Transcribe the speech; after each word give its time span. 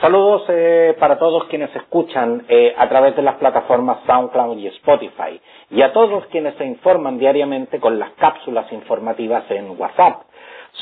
Saludos 0.00 0.44
eh, 0.48 0.96
para 1.00 1.18
todos 1.18 1.46
quienes 1.46 1.74
escuchan 1.74 2.44
eh, 2.48 2.72
a 2.78 2.88
través 2.88 3.16
de 3.16 3.22
las 3.22 3.34
plataformas 3.34 3.98
SoundCloud 4.06 4.56
y 4.58 4.68
Spotify 4.68 5.40
y 5.70 5.82
a 5.82 5.92
todos 5.92 6.24
quienes 6.26 6.54
se 6.54 6.64
informan 6.64 7.18
diariamente 7.18 7.80
con 7.80 7.98
las 7.98 8.12
cápsulas 8.12 8.72
informativas 8.72 9.50
en 9.50 9.70
WhatsApp. 9.76 10.22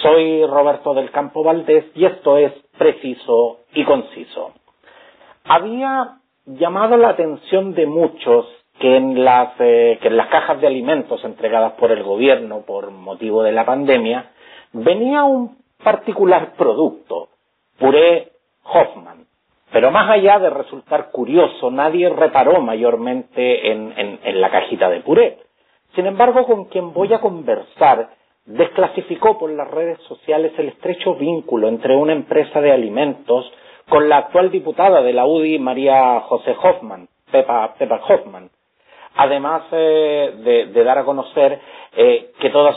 Soy 0.02 0.44
Roberto 0.44 0.92
del 0.92 1.10
Campo 1.12 1.42
Valdés 1.42 1.86
y 1.94 2.04
esto 2.04 2.36
es 2.36 2.52
preciso 2.76 3.60
y 3.72 3.84
conciso. 3.84 4.52
Había 5.44 6.18
llamado 6.44 6.98
la 6.98 7.08
atención 7.08 7.72
de 7.72 7.86
muchos 7.86 8.46
que 8.78 8.96
en 8.96 9.24
las, 9.24 9.54
eh, 9.60 9.98
que 10.02 10.08
en 10.08 10.18
las 10.18 10.28
cajas 10.28 10.60
de 10.60 10.66
alimentos 10.66 11.24
entregadas 11.24 11.72
por 11.78 11.90
el 11.90 12.02
gobierno 12.02 12.66
por 12.66 12.90
motivo 12.90 13.42
de 13.42 13.52
la 13.52 13.64
pandemia 13.64 14.32
venía 14.74 15.24
un 15.24 15.56
particular 15.82 16.52
producto, 16.58 17.28
puré 17.78 18.35
Hoffman. 18.72 19.26
Pero 19.72 19.90
más 19.90 20.08
allá 20.10 20.38
de 20.38 20.50
resultar 20.50 21.10
curioso, 21.10 21.70
nadie 21.70 22.08
reparó 22.08 22.60
mayormente 22.60 23.72
en, 23.72 23.92
en, 24.22 24.40
la 24.40 24.50
cajita 24.50 24.88
de 24.88 25.00
puré. 25.00 25.38
Sin 25.94 26.06
embargo, 26.06 26.46
con 26.46 26.66
quien 26.66 26.92
voy 26.92 27.12
a 27.12 27.20
conversar 27.20 28.10
desclasificó 28.44 29.38
por 29.38 29.50
las 29.50 29.68
redes 29.70 29.98
sociales 30.02 30.52
el 30.56 30.68
estrecho 30.68 31.16
vínculo 31.16 31.68
entre 31.68 31.96
una 31.96 32.12
empresa 32.12 32.60
de 32.60 32.72
alimentos 32.72 33.52
con 33.88 34.08
la 34.08 34.18
actual 34.18 34.50
diputada 34.50 35.02
de 35.02 35.12
la 35.12 35.26
UDI, 35.26 35.58
María 35.58 36.20
José 36.20 36.54
Hoffman, 36.62 37.08
Pepa, 37.30 37.74
Hoffman. 38.08 38.50
Además 39.16 39.62
eh, 39.72 40.66
de, 40.72 40.84
dar 40.84 40.98
a 40.98 41.04
conocer 41.04 41.58
eh, 41.96 42.32
que, 42.38 42.50
toda 42.50 42.76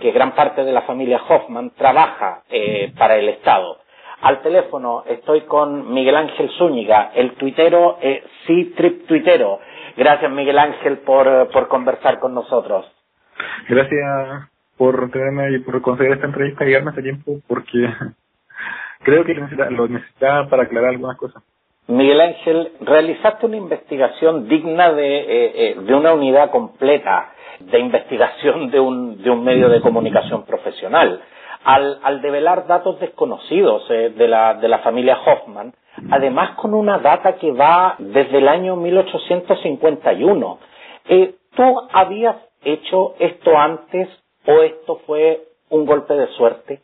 que, 0.00 0.12
gran 0.12 0.34
parte 0.34 0.64
de 0.64 0.72
la 0.72 0.82
familia 0.82 1.20
Hoffman 1.28 1.70
trabaja 1.70 2.42
eh, 2.48 2.92
para 2.96 3.16
el 3.16 3.28
Estado. 3.28 3.78
Al 4.22 4.40
teléfono 4.42 5.04
estoy 5.06 5.42
con 5.42 5.92
Miguel 5.92 6.16
Ángel 6.16 6.50
Zúñiga, 6.58 7.10
el 7.14 7.32
tuitero, 7.32 7.98
eh, 8.00 8.24
sí, 8.46 8.72
trip 8.76 9.06
tuitero. 9.06 9.60
Gracias 9.96 10.30
Miguel 10.30 10.58
Ángel 10.58 10.98
por, 10.98 11.50
por 11.50 11.68
conversar 11.68 12.18
con 12.18 12.34
nosotros. 12.34 12.86
Gracias 13.68 14.48
por 14.78 15.10
tenerme 15.10 15.52
y 15.52 15.58
por 15.60 15.80
conseguir 15.82 16.12
esta 16.12 16.26
entrevista 16.26 16.64
y 16.64 16.72
darme 16.72 16.90
este 16.90 17.02
tiempo 17.02 17.32
porque 17.46 17.88
creo 19.02 19.24
que 19.24 19.34
lo 19.34 19.88
necesitaba 19.88 20.48
para 20.48 20.64
aclarar 20.64 20.90
algunas 20.90 21.16
cosas. 21.16 21.42
Miguel 21.88 22.20
Ángel, 22.20 22.72
realizaste 22.80 23.46
una 23.46 23.56
investigación 23.56 24.48
digna 24.48 24.92
de, 24.92 25.18
eh, 25.18 25.52
eh, 25.54 25.76
de 25.80 25.94
una 25.94 26.14
unidad 26.14 26.50
completa 26.50 27.32
de 27.60 27.78
investigación 27.78 28.70
de 28.70 28.80
un, 28.80 29.22
de 29.22 29.30
un 29.30 29.44
medio 29.44 29.68
de 29.68 29.80
comunicación 29.80 30.44
profesional 30.44 31.20
al, 31.66 31.98
al 32.04 32.22
develar 32.22 32.68
datos 32.68 33.00
desconocidos 33.00 33.84
eh, 33.90 34.14
de, 34.16 34.28
la, 34.28 34.54
de 34.54 34.68
la 34.68 34.78
familia 34.78 35.18
Hoffman, 35.18 35.74
además 36.12 36.52
con 36.56 36.74
una 36.74 36.98
data 36.98 37.34
que 37.34 37.50
va 37.50 37.96
desde 37.98 38.38
el 38.38 38.46
año 38.46 38.76
1851. 38.76 40.58
Eh, 41.08 41.34
¿Tú 41.56 41.64
habías 41.92 42.36
hecho 42.62 43.16
esto 43.18 43.58
antes 43.58 44.08
o 44.46 44.62
esto 44.62 45.00
fue 45.06 45.42
un 45.70 45.86
golpe 45.86 46.14
de 46.14 46.28
suerte? 46.28 46.80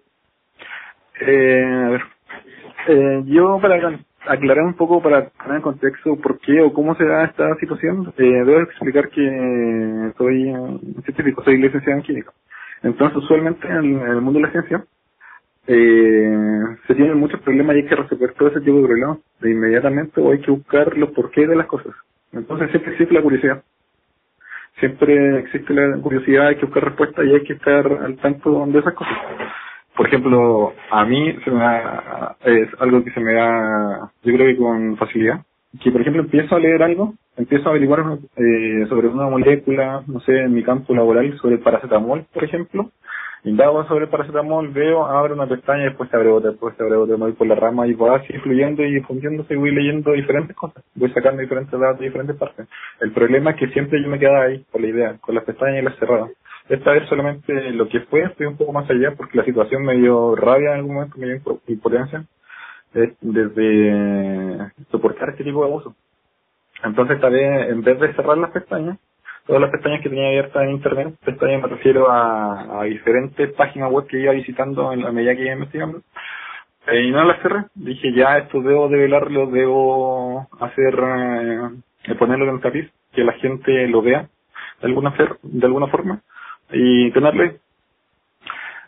Eh, 1.20 1.98
eh, 2.88 3.22
yo 3.26 3.60
para 3.62 3.76
aclarar 4.26 4.64
un 4.64 4.74
poco, 4.74 5.00
para 5.00 5.28
poner 5.28 5.56
en 5.58 5.62
contexto 5.62 6.16
por 6.16 6.40
qué 6.40 6.60
o 6.60 6.72
cómo 6.72 6.96
se 6.96 7.04
da 7.04 7.26
esta 7.26 7.54
situación, 7.60 8.12
eh, 8.18 8.22
debo 8.24 8.62
explicar 8.62 9.08
que 9.10 10.12
soy 10.18 10.52
científico, 11.04 11.44
soy 11.44 11.58
licenciado 11.58 11.98
en 11.98 12.02
química. 12.04 12.32
Entonces, 12.82 13.16
usualmente 13.16 13.68
en, 13.68 14.00
el 14.00 14.20
mundo 14.20 14.40
de 14.40 14.46
la 14.46 14.52
ciencia 14.52 14.84
eh, 15.66 16.62
se 16.86 16.94
tienen 16.94 17.18
muchos 17.18 17.40
problemas 17.40 17.76
y 17.76 17.80
hay 17.80 17.86
que 17.86 17.94
resolver 17.94 18.34
todo 18.34 18.48
ese 18.48 18.60
tipo 18.60 18.78
de 18.78 18.86
problemas 18.86 19.18
de 19.40 19.50
inmediatamente 19.50 20.20
o 20.20 20.32
hay 20.32 20.40
que 20.40 20.50
buscar 20.50 20.96
los 20.96 21.10
porqués 21.10 21.48
de 21.48 21.56
las 21.56 21.66
cosas. 21.66 21.94
Entonces 22.32 22.70
siempre 22.70 22.92
existe 22.92 23.14
la 23.14 23.22
curiosidad. 23.22 23.62
Siempre 24.80 25.38
existe 25.40 25.72
la 25.74 25.96
curiosidad, 25.98 26.48
hay 26.48 26.56
que 26.56 26.66
buscar 26.66 26.84
respuestas 26.84 27.24
y 27.24 27.34
hay 27.34 27.44
que 27.44 27.52
estar 27.52 27.86
al 27.86 28.16
tanto 28.16 28.66
de 28.66 28.78
esas 28.78 28.94
cosas. 28.94 29.16
Por 29.94 30.06
ejemplo, 30.06 30.72
a 30.90 31.04
mí 31.04 31.36
se 31.44 31.50
me 31.50 31.60
da, 31.60 32.36
es 32.44 32.68
algo 32.80 33.04
que 33.04 33.10
se 33.12 33.20
me 33.20 33.34
da, 33.34 34.10
yo 34.24 34.34
creo 34.34 34.46
que 34.46 34.56
con 34.56 34.96
facilidad, 34.96 35.42
que 35.80 35.92
por 35.92 36.00
ejemplo 36.00 36.22
empiezo 36.22 36.56
a 36.56 36.58
leer 36.58 36.82
algo 36.82 37.14
empiezo 37.36 37.68
a 37.68 37.70
averiguar 37.70 38.18
eh, 38.36 38.86
sobre 38.88 39.08
una 39.08 39.28
molécula, 39.28 40.02
no 40.06 40.20
sé, 40.20 40.38
en 40.38 40.54
mi 40.54 40.62
campo 40.62 40.94
laboral, 40.94 41.36
sobre 41.38 41.56
el 41.56 41.60
paracetamol, 41.60 42.26
por 42.32 42.44
ejemplo, 42.44 42.90
indago 43.44 43.84
sobre 43.86 44.04
el 44.04 44.10
paracetamol, 44.10 44.68
veo, 44.68 45.06
abro 45.06 45.34
una 45.34 45.48
pestaña, 45.48 45.84
después 45.84 46.08
se 46.10 46.16
abre 46.16 46.28
otra, 46.30 46.50
después 46.50 46.76
se 46.76 46.82
abre 46.82 46.96
otra, 46.96 47.16
me 47.16 47.24
voy 47.24 47.32
por 47.32 47.46
la 47.46 47.54
rama 47.54 47.86
y 47.86 47.94
voy 47.94 48.10
así 48.10 48.32
fluyendo 48.38 48.84
y 48.84 49.00
fundiéndose 49.00 49.54
y 49.54 49.56
voy 49.56 49.72
leyendo 49.72 50.12
diferentes 50.12 50.56
cosas, 50.56 50.84
voy 50.94 51.10
sacando 51.12 51.42
diferentes 51.42 51.78
datos 51.78 51.98
de 51.98 52.06
diferentes 52.06 52.36
partes. 52.36 52.68
El 53.00 53.12
problema 53.12 53.50
es 53.50 53.56
que 53.56 53.68
siempre 53.68 54.02
yo 54.02 54.08
me 54.08 54.18
quedaba 54.18 54.44
ahí, 54.44 54.64
con 54.70 54.82
la 54.82 54.88
idea, 54.88 55.16
con 55.20 55.34
las 55.34 55.44
pestañas 55.44 55.82
y 55.82 55.84
las 55.84 55.98
cerradas. 55.98 56.30
Esta 56.68 56.92
vez 56.92 57.08
solamente 57.08 57.72
lo 57.72 57.88
que 57.88 58.00
fue, 58.02 58.28
fui 58.30 58.46
un 58.46 58.56
poco 58.56 58.72
más 58.72 58.88
allá 58.88 59.14
porque 59.16 59.36
la 59.36 59.44
situación 59.44 59.82
me 59.82 59.94
dio 59.96 60.36
rabia 60.36 60.70
en 60.70 60.76
algún 60.76 60.94
momento, 60.94 61.18
me 61.18 61.26
dio 61.26 61.60
impotencia, 61.66 62.24
desde 63.20 64.70
soportar 64.90 65.30
este 65.30 65.44
tipo 65.44 65.64
de 65.64 65.70
abuso 65.70 65.96
entonces, 66.84 67.16
esta 67.16 67.28
vez, 67.28 67.70
en 67.70 67.82
vez 67.82 67.98
de 68.00 68.12
cerrar 68.14 68.38
las 68.38 68.50
pestañas, 68.50 68.98
todas 69.46 69.62
las 69.62 69.70
pestañas 69.70 70.00
que 70.02 70.08
tenía 70.08 70.28
abiertas 70.28 70.62
en 70.62 70.70
internet, 70.70 71.14
pestañas 71.24 71.62
me 71.62 71.68
refiero 71.68 72.10
a, 72.10 72.84
diferentes 72.84 73.52
páginas 73.52 73.90
web 73.90 74.06
que 74.06 74.20
iba 74.20 74.32
visitando 74.32 74.92
en 74.92 75.02
la 75.02 75.12
medida 75.12 75.34
que 75.34 75.44
iba 75.44 75.54
investigando, 75.54 76.02
eh, 76.88 77.02
y 77.02 77.10
no 77.10 77.24
las 77.24 77.40
cerré. 77.40 77.64
Dije, 77.74 78.12
ya 78.12 78.38
esto 78.38 78.60
debo 78.60 78.88
develarlo, 78.88 79.46
debo 79.46 80.48
hacer, 80.60 80.94
eh, 80.94 82.14
ponerlo 82.18 82.50
en 82.50 82.60
tapiz, 82.60 82.90
que 83.12 83.24
la 83.24 83.32
gente 83.34 83.86
lo 83.88 84.02
vea 84.02 84.28
de 84.80 84.88
alguna, 84.88 85.14
de 85.42 85.66
alguna 85.66 85.86
forma, 85.88 86.20
y 86.72 87.10
tenerlo 87.12 87.52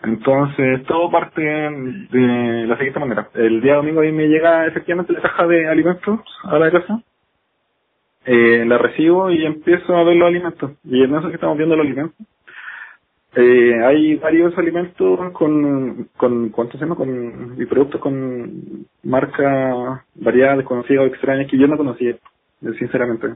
Entonces, 0.03 0.85
todo 0.87 1.11
parte 1.11 1.41
de 1.41 2.67
la 2.67 2.77
siguiente 2.77 3.01
manera. 3.01 3.29
El 3.35 3.61
día 3.61 3.77
domingo 3.77 4.01
ahí 4.01 4.13
me 4.13 4.29
llega 4.29 4.67
efectivamente 4.67 5.13
la 5.13 5.23
caja 5.23 5.47
de 5.47 5.69
alimentos 5.69 6.21
a 6.45 6.59
la 6.59 6.71
casa 6.71 7.03
eh, 8.25 8.65
la 8.67 8.79
recibo 8.79 9.31
y 9.31 9.45
empiezo 9.45 9.95
a 9.97 10.05
ver 10.05 10.17
los 10.17 10.29
alimentos. 10.29 10.73
Y 10.85 11.03
en 11.03 11.15
eso 11.15 11.29
que 11.29 11.35
estamos 11.35 11.57
viendo 11.57 11.77
los 11.77 11.87
alimentos, 11.87 12.27
eh, 13.37 13.75
hay 13.85 14.17
varios 14.17 14.57
alimentos 14.57 15.33
con, 15.33 16.09
con 16.17 16.51
¿cuánto 16.51 16.79
se 16.79 16.85
llama? 16.85 16.95
Con, 16.95 17.57
y 17.59 17.67
productos 17.67 18.01
con 18.01 18.87
marcas 19.03 20.03
variadas, 20.15 20.59
desconocidas 20.59 21.05
o 21.05 21.07
extrañas 21.07 21.51
que 21.51 21.59
yo 21.59 21.67
no 21.67 21.77
conocía, 21.77 22.17
sinceramente. 22.79 23.35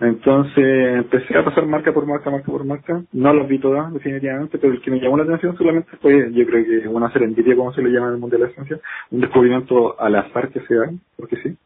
Entonces 0.00 0.96
empecé 0.96 1.38
a 1.38 1.44
pasar 1.44 1.66
marca 1.66 1.92
por 1.92 2.06
marca, 2.06 2.30
marca 2.30 2.46
por 2.46 2.64
marca. 2.64 3.02
No 3.12 3.32
los 3.32 3.48
vi 3.48 3.58
todas, 3.58 3.92
definitivamente, 3.92 4.58
pero 4.58 4.72
el 4.72 4.80
que 4.80 4.90
me 4.90 5.00
llamó 5.00 5.16
la 5.18 5.24
atención 5.24 5.56
solamente 5.56 5.96
fue, 6.02 6.32
yo 6.32 6.46
creo 6.46 6.64
que 6.64 6.88
una 6.88 7.12
serendipia, 7.12 7.56
como 7.56 7.72
se 7.72 7.82
le 7.82 7.90
llama 7.90 8.08
en 8.08 8.14
el 8.14 8.20
mundo 8.20 8.36
de 8.38 8.46
la 8.46 8.52
ciencia, 8.52 8.78
un 9.10 9.20
descubrimiento 9.20 10.00
al 10.00 10.16
azar 10.16 10.50
que 10.50 10.60
se 10.60 10.74
da, 10.74 10.90
porque 11.16 11.36
sí 11.36 11.56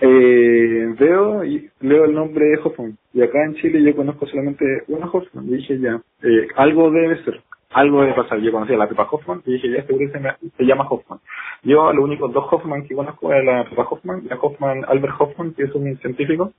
eh, 0.00 0.94
veo 0.98 1.44
y 1.44 1.70
leo 1.80 2.04
el 2.04 2.14
nombre 2.14 2.46
de 2.46 2.58
Hoffman. 2.58 2.96
Y 3.12 3.22
acá 3.22 3.44
en 3.44 3.54
Chile 3.56 3.82
yo 3.82 3.94
conozco 3.94 4.26
solamente 4.26 4.64
una 4.88 5.06
Hoffman. 5.10 5.46
Y 5.46 5.56
dije 5.56 5.78
ya, 5.78 6.00
eh, 6.22 6.48
algo 6.56 6.90
debe 6.90 7.22
ser, 7.24 7.42
algo 7.70 8.00
debe 8.00 8.14
pasar. 8.14 8.40
Yo 8.40 8.52
conocía 8.52 8.76
a 8.76 8.78
la 8.78 8.88
Pepa 8.88 9.08
Hoffman 9.10 9.42
y 9.44 9.52
dije 9.52 9.70
ya, 9.70 9.84
seguro 9.84 10.10
se, 10.10 10.48
se 10.56 10.64
llama 10.64 10.86
Hoffman. 10.88 11.20
Yo 11.62 11.92
los 11.92 12.04
únicos 12.04 12.32
dos 12.32 12.46
Hoffman 12.50 12.86
que 12.86 12.94
conozco 12.94 13.32
es 13.32 13.44
la 13.44 13.64
Pepa 13.68 13.82
Hoffman, 13.90 14.22
la 14.28 14.36
Hoffman, 14.36 14.84
Albert 14.88 15.14
Hoffman, 15.18 15.54
que 15.54 15.64
es 15.64 15.74
un 15.74 15.96
científico, 15.98 16.52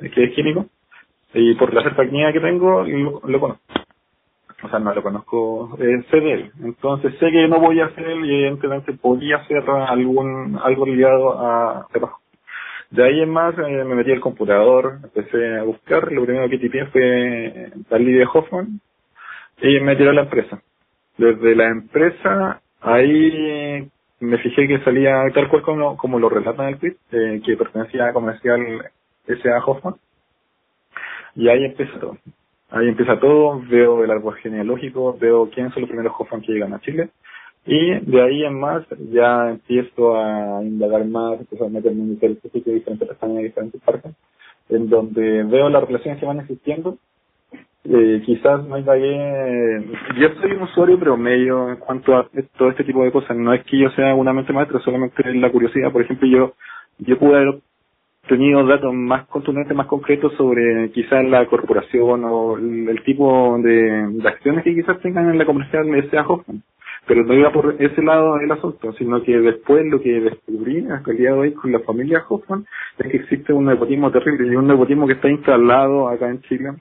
eh, 0.00 0.10
que 0.10 0.24
es 0.24 0.34
químico. 0.34 0.66
Y 1.34 1.54
por 1.54 1.72
la 1.72 1.82
cercanía 1.82 2.32
que 2.32 2.40
tengo, 2.40 2.82
lo, 2.82 3.40
conozco. 3.40 3.62
O 4.64 4.68
sea, 4.68 4.78
no 4.78 4.94
lo 4.94 5.02
conozco, 5.02 5.76
eh, 5.80 6.04
sé 6.10 6.20
de 6.20 6.32
él. 6.32 6.52
Entonces 6.62 7.14
sé 7.18 7.30
que 7.30 7.48
no 7.48 7.58
voy 7.58 7.80
a 7.80 7.86
hacer 7.86 8.10
y 8.10 8.34
evidentemente 8.34 8.92
podría 8.92 9.36
hacer 9.36 9.62
algún, 9.68 10.58
algo 10.62 10.86
ligado 10.86 11.38
a 11.40 11.86
Pepa 11.92 12.18
de 12.92 13.04
ahí 13.04 13.22
en 13.22 13.30
más 13.30 13.54
eh, 13.58 13.84
me 13.84 13.94
metí 13.94 14.12
al 14.12 14.20
computador, 14.20 14.98
empecé 15.02 15.58
a 15.58 15.62
buscar, 15.62 16.12
lo 16.12 16.24
primero 16.26 16.46
que 16.50 16.58
tipié 16.58 16.84
fue 16.86 17.00
de 17.00 18.28
Hoffman 18.30 18.80
y 19.62 19.80
me 19.80 19.96
tiró 19.96 20.10
a 20.10 20.14
la 20.14 20.22
empresa. 20.22 20.60
Desde 21.16 21.56
la 21.56 21.68
empresa, 21.68 22.60
ahí 22.82 23.90
me 24.20 24.38
fijé 24.38 24.68
que 24.68 24.80
salía 24.80 25.24
tal 25.34 25.48
cual 25.48 25.62
como, 25.62 25.96
como 25.96 26.18
lo 26.18 26.28
relata 26.28 26.64
en 26.64 26.68
el 26.74 26.78
tweet, 26.78 26.96
eh, 27.12 27.40
que 27.42 27.56
pertenecía 27.56 28.08
a 28.08 28.12
comercial 28.12 28.60
S.A. 29.26 29.64
Hoffman. 29.64 29.94
Y 31.34 31.48
ahí 31.48 31.64
empieza 31.64 31.98
todo. 31.98 32.18
Ahí 32.70 32.88
empieza 32.88 33.18
todo, 33.18 33.62
veo 33.70 34.04
el 34.04 34.10
árbol 34.10 34.36
genealógico, 34.36 35.16
veo 35.18 35.48
quiénes 35.48 35.72
son 35.72 35.82
los 35.82 35.88
primeros 35.88 36.12
Hoffman 36.18 36.42
que 36.42 36.52
llegan 36.52 36.74
a 36.74 36.80
Chile, 36.80 37.08
y 37.64 38.00
de 38.00 38.22
ahí 38.22 38.44
en 38.44 38.58
más 38.58 38.84
ya 39.12 39.50
empiezo 39.50 40.16
a 40.16 40.62
indagar 40.62 41.04
más, 41.04 41.40
empiezo 41.40 41.64
a 41.64 41.68
meterme 41.68 42.02
en 42.02 42.10
el 42.10 42.18
de 42.18 42.72
diferentes 42.74 43.08
pestañas 43.08 43.42
diferentes 43.42 43.80
partes, 43.82 44.12
en 44.68 44.88
donde 44.88 45.44
veo 45.44 45.68
las 45.68 45.84
relaciones 45.84 46.18
que 46.18 46.26
van 46.26 46.40
existiendo. 46.40 46.98
Eh, 47.84 48.22
quizás 48.24 48.64
no 48.64 48.76
hay 48.76 48.84
yo 48.84 50.28
soy 50.40 50.52
un 50.52 50.62
usuario 50.62 51.00
pero 51.00 51.16
medio 51.16 51.68
en 51.68 51.76
cuanto 51.78 52.16
a 52.16 52.28
todo 52.56 52.70
este 52.70 52.84
tipo 52.84 53.04
de 53.04 53.12
cosas. 53.12 53.36
No 53.36 53.52
es 53.52 53.64
que 53.64 53.78
yo 53.78 53.90
sea 53.90 54.14
una 54.14 54.32
mente 54.32 54.52
maestra 54.52 54.80
solamente 54.80 55.22
la 55.34 55.50
curiosidad. 55.50 55.92
Por 55.92 56.02
ejemplo 56.02 56.28
yo 56.28 56.54
yo 56.98 57.18
pude 57.18 57.36
haber 57.36 57.60
tenido 58.28 58.64
datos 58.66 58.94
más 58.94 59.26
contundentes 59.26 59.76
más 59.76 59.86
concretos 59.86 60.32
sobre 60.36 60.90
quizás 60.92 61.24
la 61.24 61.46
corporación 61.46 62.24
o 62.24 62.56
el, 62.56 63.02
tipo 63.04 63.58
de, 63.58 64.20
acciones 64.24 64.62
que 64.62 64.74
quizás 64.74 65.00
tengan 65.00 65.30
en 65.30 65.38
la 65.38 65.44
comercial 65.44 65.90
de 65.90 66.08
sea 66.08 66.26
Hoffman 66.26 66.62
pero 67.06 67.24
no 67.24 67.34
iba 67.34 67.52
por 67.52 67.74
ese 67.78 68.02
lado 68.02 68.38
el 68.38 68.50
asunto, 68.50 68.92
sino 68.94 69.22
que 69.22 69.38
después 69.38 69.84
lo 69.86 70.00
que 70.00 70.20
descubrí 70.20 70.86
hasta 70.88 71.10
el 71.10 71.16
día 71.16 71.32
de 71.32 71.38
hoy 71.38 71.52
con 71.52 71.72
la 71.72 71.80
familia 71.80 72.24
Hoffman 72.28 72.64
es 72.98 73.10
que 73.10 73.16
existe 73.18 73.52
un 73.52 73.66
nepotismo 73.66 74.10
terrible 74.12 74.52
y 74.52 74.56
un 74.56 74.68
nepotismo 74.68 75.06
que 75.06 75.14
está 75.14 75.28
instalado 75.28 76.08
acá 76.08 76.28
en 76.28 76.40
Chile. 76.42 76.72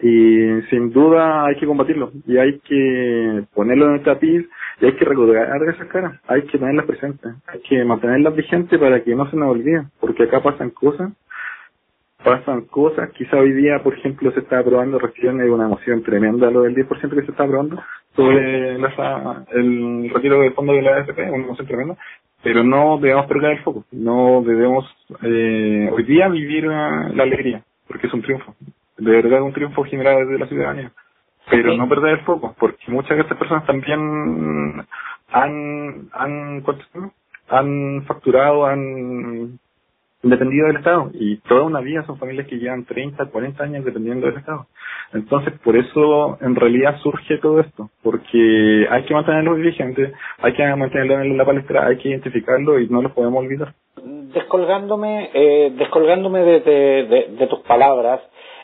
Y 0.00 0.62
sin 0.70 0.90
duda 0.92 1.44
hay 1.44 1.56
que 1.56 1.66
combatirlo 1.66 2.10
y 2.26 2.36
hay 2.36 2.58
que 2.60 3.44
ponerlo 3.54 3.86
en 3.86 3.94
el 3.94 4.02
tapiz 4.02 4.48
y 4.80 4.86
hay 4.86 4.92
que 4.94 5.04
recordar 5.04 5.62
esas 5.68 5.86
caras, 5.88 6.20
hay 6.26 6.42
que 6.42 6.58
tenerlas 6.58 6.86
presentes, 6.86 7.32
hay 7.46 7.60
que 7.60 7.84
mantenerlas 7.84 8.34
vigentes 8.34 8.78
para 8.80 9.02
que 9.02 9.14
no 9.14 9.30
se 9.30 9.36
nos 9.36 9.50
olviden, 9.50 9.88
porque 10.00 10.24
acá 10.24 10.42
pasan 10.42 10.70
cosas, 10.70 11.12
pasan 12.22 12.62
cosas, 12.62 13.10
quizá 13.12 13.36
hoy 13.36 13.52
día, 13.52 13.82
por 13.82 13.94
ejemplo, 13.94 14.30
se 14.32 14.40
está 14.40 14.58
aprobando 14.58 14.98
recién 14.98 15.40
hay 15.40 15.48
una 15.48 15.66
emoción 15.66 16.02
tremenda 16.02 16.50
lo 16.50 16.62
del 16.62 16.74
10% 16.74 17.10
que 17.10 17.22
se 17.22 17.30
está 17.30 17.44
aprobando 17.44 17.82
sobre 18.14 18.76
el 18.76 20.10
retiro 20.12 20.40
del 20.40 20.52
fondo 20.54 20.72
de 20.72 20.82
la 20.82 20.96
AFP, 20.96 21.30
una 21.30 21.44
emoción 21.44 21.66
tremenda, 21.66 21.96
pero 22.42 22.64
no 22.64 22.98
debemos 22.98 23.26
perder 23.26 23.52
el 23.52 23.62
foco, 23.62 23.84
no 23.92 24.42
debemos 24.44 24.84
eh, 25.22 25.90
hoy 25.92 26.02
día 26.04 26.28
vivir 26.28 26.64
la 26.64 27.22
alegría, 27.22 27.62
porque 27.86 28.06
es 28.06 28.12
un 28.12 28.22
triunfo, 28.22 28.54
de 28.98 29.10
verdad 29.10 29.42
un 29.42 29.52
triunfo 29.52 29.84
general 29.84 30.26
desde 30.26 30.38
la 30.38 30.46
ciudadanía. 30.46 30.92
Pero 31.50 31.76
no 31.76 31.88
perder 31.88 32.18
el 32.18 32.24
foco, 32.24 32.54
porque 32.58 32.90
muchas 32.90 33.16
de 33.16 33.22
estas 33.22 33.36
personas 33.36 33.66
también 33.66 34.86
han, 35.32 36.08
han, 36.12 36.62
han 37.48 38.04
facturado, 38.04 38.64
han 38.64 39.58
dependido 40.22 40.66
del 40.68 40.76
Estado 40.76 41.10
y 41.14 41.36
toda 41.38 41.62
una 41.62 41.80
vida 41.80 42.04
son 42.06 42.18
familias 42.18 42.46
que 42.46 42.58
llevan 42.58 42.84
30, 42.84 43.26
40 43.26 43.64
años 43.64 43.84
dependiendo 43.84 44.26
del 44.26 44.36
Estado. 44.36 44.66
Entonces, 45.12 45.52
por 45.64 45.76
eso 45.76 46.38
en 46.40 46.54
realidad 46.54 46.98
surge 47.02 47.38
todo 47.38 47.60
esto, 47.60 47.90
porque 48.02 48.86
hay 48.90 49.04
que 49.04 49.14
mantenerlo 49.14 49.54
vigente, 49.54 50.12
hay 50.38 50.52
que 50.54 50.76
mantenerlo 50.76 51.22
en 51.22 51.36
la 51.36 51.44
palestra, 51.44 51.86
hay 51.86 51.98
que 51.98 52.08
identificarlo 52.08 52.78
y 52.78 52.88
no 52.88 53.02
lo 53.02 53.12
podemos 53.12 53.44
olvidar. 53.44 53.74
Descolgándome, 54.34 55.30
eh, 55.34 55.72
descolgándome 55.76 56.40
de, 56.40 57.36
de 57.38 57.46
tus 57.48 57.60
palabras, 57.60 58.20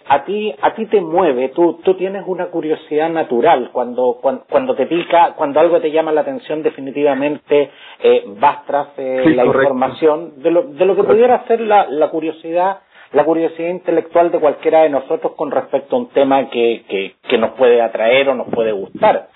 a 0.08 0.24
ti, 0.24 0.54
a 0.60 0.74
ti 0.74 0.86
te 0.86 1.00
mueve, 1.00 1.50
tú, 1.50 1.80
tú 1.84 1.94
tienes 1.94 2.24
una 2.26 2.46
curiosidad 2.46 3.10
natural. 3.10 3.70
Cuando, 3.72 4.18
cuando, 4.20 4.74
te 4.74 4.86
pica, 4.86 5.34
cuando 5.36 5.60
algo 5.60 5.80
te 5.80 5.90
llama 5.90 6.12
la 6.12 6.22
atención, 6.22 6.62
definitivamente 6.62 7.70
eh, 8.02 8.24
vas 8.40 8.64
tras 8.66 8.88
eh, 8.96 9.24
la 9.34 9.44
información 9.44 10.42
de 10.42 10.50
lo, 10.50 10.62
de 10.62 10.84
lo 10.84 10.96
que 10.96 11.04
pudiera 11.04 11.44
ser 11.46 11.60
la, 11.60 11.86
la 11.88 12.08
curiosidad 12.08 12.78
la 13.12 13.24
curiosidad 13.24 13.70
intelectual 13.70 14.30
de 14.30 14.38
cualquiera 14.38 14.82
de 14.82 14.90
nosotros 14.90 15.32
con 15.34 15.50
respecto 15.50 15.96
a 15.96 15.98
un 15.98 16.08
tema 16.10 16.50
que, 16.50 16.84
que, 16.88 17.14
que 17.26 17.38
nos 17.38 17.52
puede 17.52 17.80
atraer 17.80 18.28
o 18.28 18.34
nos 18.34 18.48
puede 18.48 18.72
gustar. 18.72 19.28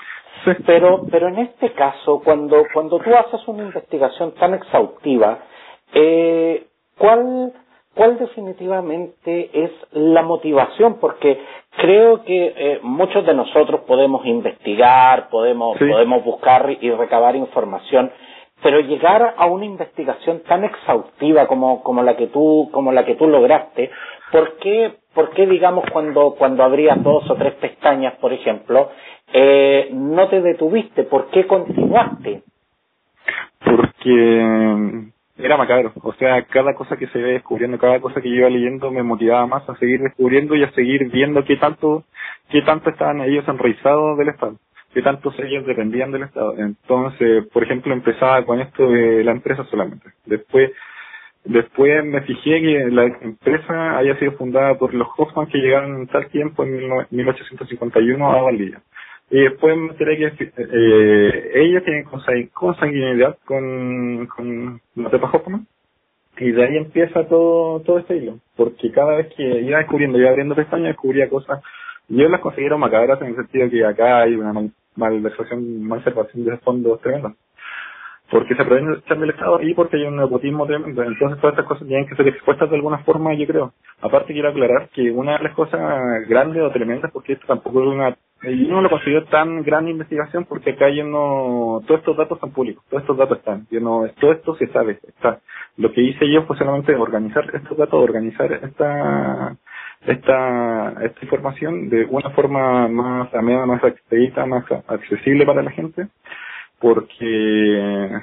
Pero, 0.67 1.03
pero 1.11 1.29
en 1.29 1.39
este 1.39 1.73
caso, 1.73 2.21
cuando, 2.25 2.65
cuando 2.75 2.99
tú 2.99 3.15
haces 3.15 3.41
una 3.47 3.63
investigación 3.63 4.35
tan 4.35 4.55
exhaustiva, 4.55 5.39
eh, 5.95 6.67
¿cuál, 6.99 7.53
cuál 7.95 8.19
definitivamente 8.19 9.51
es 9.53 9.71
la 9.93 10.23
motivación, 10.23 10.99
porque 11.01 11.39
creo 11.77 12.25
que 12.25 12.55
eh, 12.57 12.81
muchos 12.83 13.25
de 13.27 13.35
nosotros 13.35 13.83
podemos 13.87 14.25
investigar, 14.27 15.29
podemos, 15.29 15.79
podemos 15.79 16.25
buscar 16.25 16.77
y 16.81 16.91
recabar 16.91 17.37
información, 17.37 18.11
pero 18.63 18.81
llegar 18.81 19.35
a 19.37 19.47
una 19.47 19.65
investigación 19.65 20.43
tan 20.49 20.65
exhaustiva 20.65 21.47
como, 21.47 21.83
como 21.83 22.03
la 22.03 22.17
que 22.17 22.29
tú, 22.29 22.71
como 22.73 22.93
la 22.93 23.05
que 23.05 23.17
tú 23.17 23.27
lograste, 23.27 23.91
¿por 24.31 24.57
qué, 24.59 24.95
por 25.15 25.31
qué 25.31 25.47
digamos 25.47 25.85
cuando, 25.93 26.35
cuando 26.39 26.63
abrías 26.63 27.03
dos 27.03 27.29
o 27.29 27.35
tres 27.35 27.55
pestañas, 27.55 28.15
por 28.21 28.33
ejemplo, 28.33 28.91
eh, 29.33 29.91
no 29.93 30.29
te 30.29 30.41
detuviste? 30.41 31.03
¿Por 31.05 31.29
qué 31.31 31.47
continuaste? 31.47 32.43
Porque 33.65 35.12
era 35.39 35.57
macabro. 35.57 35.93
O 36.03 36.13
sea, 36.15 36.43
cada 36.45 36.75
cosa 36.75 36.97
que 36.97 37.07
se 37.09 37.19
iba 37.19 37.29
descubriendo, 37.29 37.79
cada 37.79 38.01
cosa 38.01 38.21
que 38.21 38.29
iba 38.29 38.49
leyendo 38.49 38.91
me 38.91 39.03
motivaba 39.03 39.47
más 39.47 39.69
a 39.69 39.77
seguir 39.77 40.01
descubriendo 40.01 40.55
y 40.55 40.63
a 40.63 40.71
seguir 40.73 41.11
viendo 41.11 41.45
qué 41.45 41.57
tanto, 41.57 42.05
qué 42.51 42.63
tanto 42.63 42.91
estaban 42.91 43.21
ellos 43.23 43.47
enraizados 43.49 44.19
del 44.19 44.29
Estado, 44.29 44.57
qué 44.93 45.03
tanto 45.03 45.33
ellos 45.39 45.67
dependían 45.67 46.13
del 46.13 46.25
Estado. 46.25 46.55
Entonces, 46.59 47.47
por 47.53 47.63
ejemplo, 47.63 47.93
empezaba 47.93 48.45
con 48.45 48.61
esto 48.61 48.89
de 48.91 49.25
la 49.25 49.33
empresa 49.33 49.65
solamente. 49.65 50.11
Después, 50.27 50.71
después 51.45 52.05
me 52.05 52.21
fijé 52.23 52.61
que 52.61 52.87
la 52.91 53.05
empresa 53.05 53.99
haya 53.99 54.19
sido 54.19 54.33
fundada 54.33 54.77
por 54.77 54.93
los 54.93 55.09
Hoffman 55.17 55.47
que 55.47 55.59
llegaron 55.59 55.97
en 55.97 56.07
tal 56.09 56.29
tiempo, 56.29 56.65
en 56.65 57.07
1851, 57.11 58.33
a 58.33 58.43
Valdivia. 58.43 58.83
Y 59.33 59.41
después 59.41 59.75
me 59.79 59.89
enteré 59.89 60.19
que 60.19 60.53
eh, 60.59 61.51
ella 61.55 61.81
tiene 61.83 62.05
consanguinidad 62.53 63.39
con, 63.47 64.27
con 64.27 64.81
la 64.95 65.09
Tepa 65.09 65.31
Hoffman. 65.33 65.67
Y 66.37 66.53
de 66.53 66.63
ahí 66.63 66.77
empieza 66.77 67.27
todo, 67.27 67.81
todo 67.81 67.99
este 67.99 68.19
hilo. 68.19 68.41
Porque 68.57 68.93
cada 68.93 69.17
vez 69.17 69.33
que 69.35 69.43
iba 69.43 69.79
descubriendo, 69.79 70.19
iba 70.19 70.29
abriendo 70.29 70.55
pestañas, 70.55 70.89
descubría 70.89 71.31
cosas. 71.31 71.63
Yo 72.09 72.29
las 72.29 72.43
considero 72.43 72.77
macabras 72.77 73.23
en 73.23 73.29
el 73.29 73.37
sentido 73.37 73.71
que 73.71 73.85
acá 73.87 74.21
hay 74.21 74.35
una 74.35 74.53
malversación, 74.97 75.83
malversación 75.83 76.45
de 76.45 76.59
fondos 76.59 77.01
tremenda 77.01 77.35
porque 78.33 78.55
se 78.55 78.63
aprovechan 78.63 79.21
del 79.21 79.31
Estado 79.31 79.61
y 79.61 79.75
porque 79.75 79.99
hay 79.99 80.05
un 80.05 80.17
nepotismo 80.17 80.67
tremendo. 80.67 81.03
Entonces 81.03 81.39
todas 81.39 81.53
estas 81.53 81.67
cosas 81.67 81.87
tienen 81.87 82.09
que 82.09 82.17
ser 82.17 82.27
expuestas 82.29 82.71
de 82.71 82.77
alguna 82.77 82.99
forma, 83.05 83.35
yo 83.35 83.47
creo. 83.47 83.75
Aparte 84.01 84.33
quiero 84.33 84.49
aclarar 84.49 84.89
que 84.89 85.11
una 85.11 85.37
de 85.37 85.45
las 85.45 85.55
cosas 85.55 86.27
grandes 86.27 86.63
o 86.63 86.71
tremendas, 86.71 87.11
porque 87.13 87.35
esto 87.35 87.47
tampoco 87.47 87.83
es 87.83 87.89
una, 87.89 88.17
yo 88.43 88.75
no 88.75 88.83
lo 88.83 88.91
considero 88.91 89.25
tan 89.25 89.63
gran 89.63 89.89
investigación 89.89 90.45
porque 90.45 90.71
acá 90.71 90.89
yo 90.91 91.05
no, 91.05 91.81
todos 91.87 92.01
estos 92.01 92.17
datos 92.17 92.41
son 92.41 92.53
públicos, 92.53 92.85
todos 92.89 93.03
estos 93.03 93.17
datos 93.17 93.39
están, 93.39 93.67
yo 93.71 93.81
no, 93.81 94.05
todo 94.21 94.33
esto 94.33 94.57
se 94.57 94.67
sabe, 94.69 94.99
está. 95.07 95.41
Lo 95.77 95.93
que 95.93 96.03
hice 96.03 96.31
yo 96.31 96.43
fue 96.45 96.57
solamente 96.57 96.95
organizar 96.95 97.45
estos 97.55 97.77
datos, 97.79 98.03
organizar 98.03 98.53
esta, 98.53 99.57
esta, 100.07 100.95
esta 101.03 101.19
información 101.23 101.89
de 101.89 102.05
una 102.07 102.31
forma 102.31 102.89
más 102.89 103.33
amena, 103.35 103.65
más 103.65 103.83
expedita, 103.85 104.45
más 104.45 104.65
accesible 104.89 105.47
para 105.47 105.63
la 105.63 105.71
gente 105.71 106.09
porque 106.83 107.25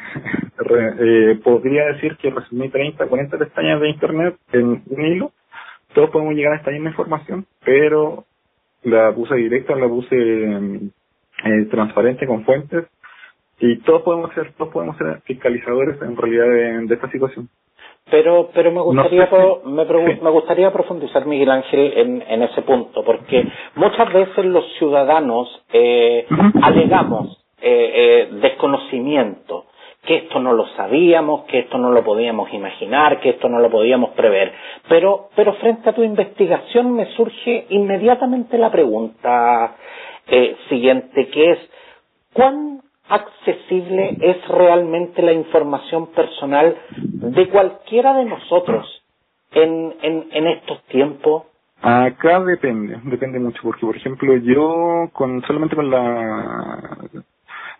eh, 0.99 1.39
podría 1.41 1.85
decir 1.85 2.17
que 2.17 2.29
resumí 2.29 2.69
30, 2.69 3.07
40 3.07 3.37
pestañas 3.37 3.79
de 3.79 3.89
Internet 3.89 4.35
en 4.51 4.83
un 4.85 5.05
hilo. 5.05 5.31
Todos 5.93 6.09
podemos 6.11 6.35
llegar 6.35 6.53
a 6.53 6.57
esta 6.57 6.71
misma 6.71 6.89
información, 6.89 7.45
pero 7.63 8.25
la 8.83 9.13
puse 9.13 9.35
directa, 9.35 9.75
la 9.75 9.87
puse 9.87 10.15
eh, 10.15 11.65
transparente 11.69 12.25
con 12.27 12.43
fuentes. 12.45 12.85
Y 13.59 13.77
todos 13.79 14.03
podemos 14.03 14.33
ser, 14.33 14.53
todos 14.53 14.71
podemos 14.71 14.97
ser 14.97 15.21
fiscalizadores 15.25 16.01
en 16.01 16.15
realidad 16.15 16.45
de, 16.87 16.93
esta 16.93 17.09
situación. 17.11 17.49
Pero, 18.09 18.49
pero 18.53 18.71
me 18.71 18.81
gustaría, 18.81 19.29
me, 19.65 19.85
me, 19.85 20.29
gustaría 20.31 20.71
profundizar, 20.73 21.25
Miguel 21.27 21.51
Ángel, 21.51 21.93
en, 21.95 22.23
en, 22.27 22.41
ese 22.43 22.61
punto, 22.63 23.03
porque 23.03 23.45
muchas 23.75 24.11
veces 24.11 24.45
los 24.45 24.65
ciudadanos 24.79 25.63
eh, 25.71 26.25
alegamos 26.63 27.37
eh, 27.61 27.91
eh, 27.93 28.29
desconocimiento, 28.41 29.65
que 30.03 30.17
esto 30.17 30.39
no 30.39 30.53
lo 30.53 30.65
sabíamos, 30.75 31.45
que 31.45 31.59
esto 31.59 31.77
no 31.77 31.91
lo 31.91 32.03
podíamos 32.03 32.53
imaginar, 32.53 33.19
que 33.19 33.31
esto 33.31 33.49
no 33.49 33.59
lo 33.59 33.69
podíamos 33.69 34.11
prever. 34.11 34.53
Pero, 34.87 35.29
pero 35.35 35.53
frente 35.53 35.89
a 35.89 35.93
tu 35.93 36.03
investigación 36.03 36.93
me 36.93 37.05
surge 37.15 37.65
inmediatamente 37.69 38.57
la 38.57 38.71
pregunta 38.71 39.75
eh, 40.27 40.55
siguiente, 40.69 41.27
que 41.29 41.51
es, 41.51 41.59
¿cuán 42.33 42.81
accesible 43.09 44.17
es 44.21 44.47
realmente 44.47 45.21
la 45.21 45.33
información 45.33 46.07
personal 46.07 46.75
de 46.97 47.49
cualquiera 47.49 48.13
de 48.13 48.25
nosotros 48.25 49.03
en, 49.51 49.95
en, 50.01 50.27
en 50.31 50.47
estos 50.47 50.81
tiempos? 50.83 51.43
Acá 51.81 52.41
depende, 52.41 52.99
depende 53.03 53.39
mucho, 53.39 53.61
porque 53.63 53.85
por 53.85 53.95
ejemplo 53.95 54.35
yo 54.37 55.09
con 55.13 55.41
solamente 55.43 55.75
con 55.75 55.89
la 55.89 56.97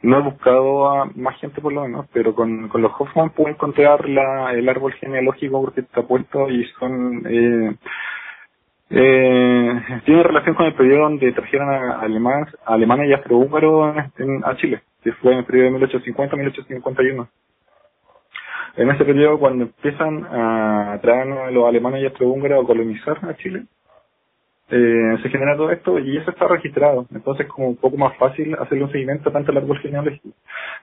no 0.02 0.20
he 0.20 0.22
buscado 0.22 0.90
a 0.90 1.06
más 1.16 1.38
gente 1.40 1.62
por 1.62 1.74
lo 1.74 1.82
menos, 1.82 2.08
pero 2.14 2.34
con, 2.34 2.70
con 2.70 2.82
los 2.82 2.92
Hoffman 2.98 3.32
puedo 3.32 3.50
encontrar 3.50 4.08
la, 4.08 4.54
el 4.54 4.68
árbol 4.70 4.94
genealógico 4.94 5.62
porque 5.62 5.82
está 5.82 6.04
puesto 6.04 6.50
y 6.50 6.66
son... 6.80 7.24
Eh, 7.28 7.76
eh, 8.92 10.02
tiene 10.06 10.24
relación 10.24 10.56
con 10.56 10.66
el 10.66 10.74
periodo 10.74 11.04
donde 11.04 11.32
trajeron 11.32 11.70
a 11.70 12.00
alemanes, 12.00 12.56
alemanes 12.66 13.10
y 13.10 13.14
astrohúngaros 13.14 13.96
a 14.44 14.56
Chile, 14.56 14.82
que 15.04 15.12
fue 15.14 15.34
en 15.34 15.40
el 15.40 15.46
periodo 15.46 15.80
de 15.80 15.88
1850-1851. 15.88 17.28
En 18.78 18.90
ese 18.90 19.06
periodo, 19.06 19.38
cuando 19.38 19.66
empiezan 19.66 20.26
a 20.26 20.98
traer 21.02 21.52
los 21.52 21.68
alemanes 21.68 22.02
y 22.02 22.06
astrohúngaros 22.08 22.64
a 22.64 22.68
colonizar 22.68 23.18
a 23.26 23.36
Chile, 23.36 23.66
eh, 24.72 25.18
se 25.22 25.30
genera 25.30 25.56
todo 25.56 25.72
esto 25.72 26.00
y 26.00 26.18
eso 26.18 26.32
está 26.32 26.48
registrado. 26.48 27.06
Entonces 27.14 27.46
es 27.46 27.52
como 27.52 27.70
un 27.70 27.78
poco 27.78 27.98
más 27.98 28.16
fácil 28.18 28.56
hacerle 28.56 28.86
un 28.86 28.92
seguimiento 28.92 29.32
tanto 29.32 29.52
al 29.52 29.58
árbol 29.58 29.80
genealógico. 29.80 30.30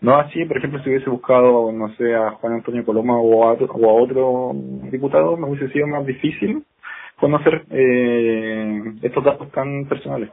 No 0.00 0.16
así, 0.16 0.44
por 0.44 0.58
ejemplo, 0.58 0.82
si 0.82 0.90
hubiese 0.90 1.10
buscado, 1.10 1.72
no 1.72 1.88
sé, 1.96 2.14
a 2.14 2.32
Juan 2.32 2.54
Antonio 2.54 2.84
Coloma 2.84 3.18
o 3.18 3.48
a, 3.48 3.52
o 3.52 3.90
a 3.90 4.02
otro 4.02 4.52
diputado, 4.90 5.36
me 5.36 5.48
hubiese 5.48 5.72
sido 5.72 5.86
más 5.86 6.04
difícil 6.04 6.62
conocer 7.18 7.64
eh, 7.70 8.82
estos 9.02 9.24
datos 9.24 9.50
tan 9.52 9.86
personales. 9.86 10.30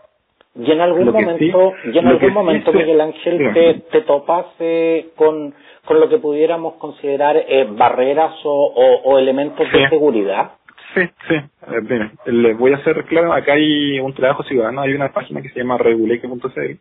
Y 0.55 0.71
en 0.71 0.81
algún 0.81 1.05
momento, 1.11 1.73
y 1.91 1.97
en 1.97 2.07
algún 2.07 2.33
momento 2.33 2.71
Miguel 2.73 3.01
Ángel, 3.01 3.53
te, 3.53 3.73
te 3.91 4.01
topas 4.01 4.45
eh, 4.59 5.09
con, 5.15 5.53
con 5.85 5.99
lo 5.99 6.07
que 6.09 6.19
pudiéramos 6.19 6.75
considerar 6.75 7.37
eh, 7.37 7.67
barreras 7.71 8.33
o, 8.43 9.01
o, 9.03 9.17
elementos 9.17 9.65
de 9.71 9.89
seguridad. 9.89 10.51
Sí, 10.93 11.01
sí. 11.27 11.35
Eh, 11.35 12.11
les 12.25 12.57
voy 12.57 12.73
a 12.73 12.77
hacer 12.77 13.03
claro, 13.05 13.33
acá 13.33 13.53
hay 13.53 13.99
un 13.99 14.13
trabajo 14.13 14.43
ciudadano, 14.43 14.81
hay 14.81 14.93
una 14.93 15.11
página 15.11 15.41
que 15.41 15.49
se 15.49 15.59
llama 15.59 15.77
reguleke.cl, 15.77 16.77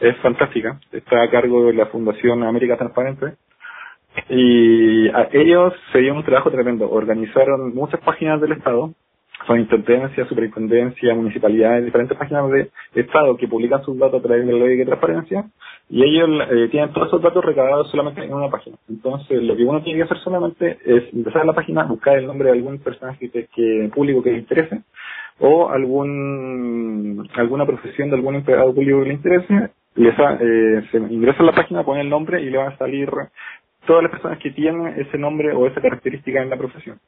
es 0.00 0.16
fantástica, 0.18 0.80
está 0.90 1.22
a 1.22 1.30
cargo 1.30 1.66
de 1.66 1.74
la 1.74 1.86
Fundación 1.86 2.42
América 2.42 2.76
Transparente, 2.76 3.34
y 4.28 5.08
ellos 5.32 5.74
se 5.92 6.00
dio 6.00 6.14
un 6.14 6.24
trabajo 6.24 6.50
tremendo, 6.50 6.90
organizaron 6.90 7.74
muchas 7.74 8.00
páginas 8.00 8.40
del 8.40 8.52
Estado, 8.52 8.92
son 9.46 9.60
intendencias, 9.60 10.28
superintendencias, 10.28 11.16
municipalidades, 11.16 11.84
diferentes 11.84 12.16
páginas 12.16 12.50
de 12.50 12.70
Estado 12.94 13.36
que 13.36 13.48
publican 13.48 13.82
sus 13.82 13.98
datos 13.98 14.20
a 14.20 14.22
través 14.22 14.46
de 14.46 14.52
la 14.52 14.64
ley 14.64 14.76
de 14.76 14.86
transparencia 14.86 15.44
y 15.88 16.02
ellos 16.02 16.28
eh, 16.50 16.68
tienen 16.70 16.92
todos 16.92 17.08
esos 17.08 17.22
datos 17.22 17.44
recabados 17.44 17.90
solamente 17.90 18.24
en 18.24 18.32
una 18.32 18.50
página. 18.50 18.76
Entonces, 18.88 19.42
lo 19.42 19.56
que 19.56 19.64
uno 19.64 19.82
tiene 19.82 19.98
que 19.98 20.04
hacer 20.04 20.18
solamente 20.18 20.78
es 20.84 21.12
empezar 21.12 21.44
la 21.44 21.52
página, 21.52 21.84
buscar 21.84 22.18
el 22.18 22.26
nombre 22.26 22.50
de 22.50 22.58
algún 22.58 22.78
personaje 22.78 23.30
que, 23.30 23.90
público 23.94 24.22
que 24.22 24.32
le 24.32 24.38
interese 24.38 24.82
o 25.38 25.70
algún 25.70 27.28
alguna 27.34 27.66
profesión 27.66 28.10
de 28.10 28.16
algún 28.16 28.36
empleado 28.36 28.74
público 28.74 29.00
que 29.00 29.08
le 29.08 29.14
interese, 29.14 29.70
eh, 29.96 30.82
se 30.90 30.98
ingresa 30.98 31.42
a 31.42 31.46
la 31.46 31.52
página, 31.52 31.84
pone 31.84 32.00
el 32.00 32.08
nombre 32.08 32.40
y 32.40 32.50
le 32.50 32.58
van 32.58 32.72
a 32.72 32.78
salir 32.78 33.10
todas 33.86 34.02
las 34.02 34.12
personas 34.12 34.38
que 34.38 34.50
tienen 34.50 34.94
ese 34.98 35.18
nombre 35.18 35.52
o 35.52 35.66
esa 35.66 35.80
característica 35.80 36.40
en 36.42 36.50
la 36.50 36.56
profesión. 36.56 36.98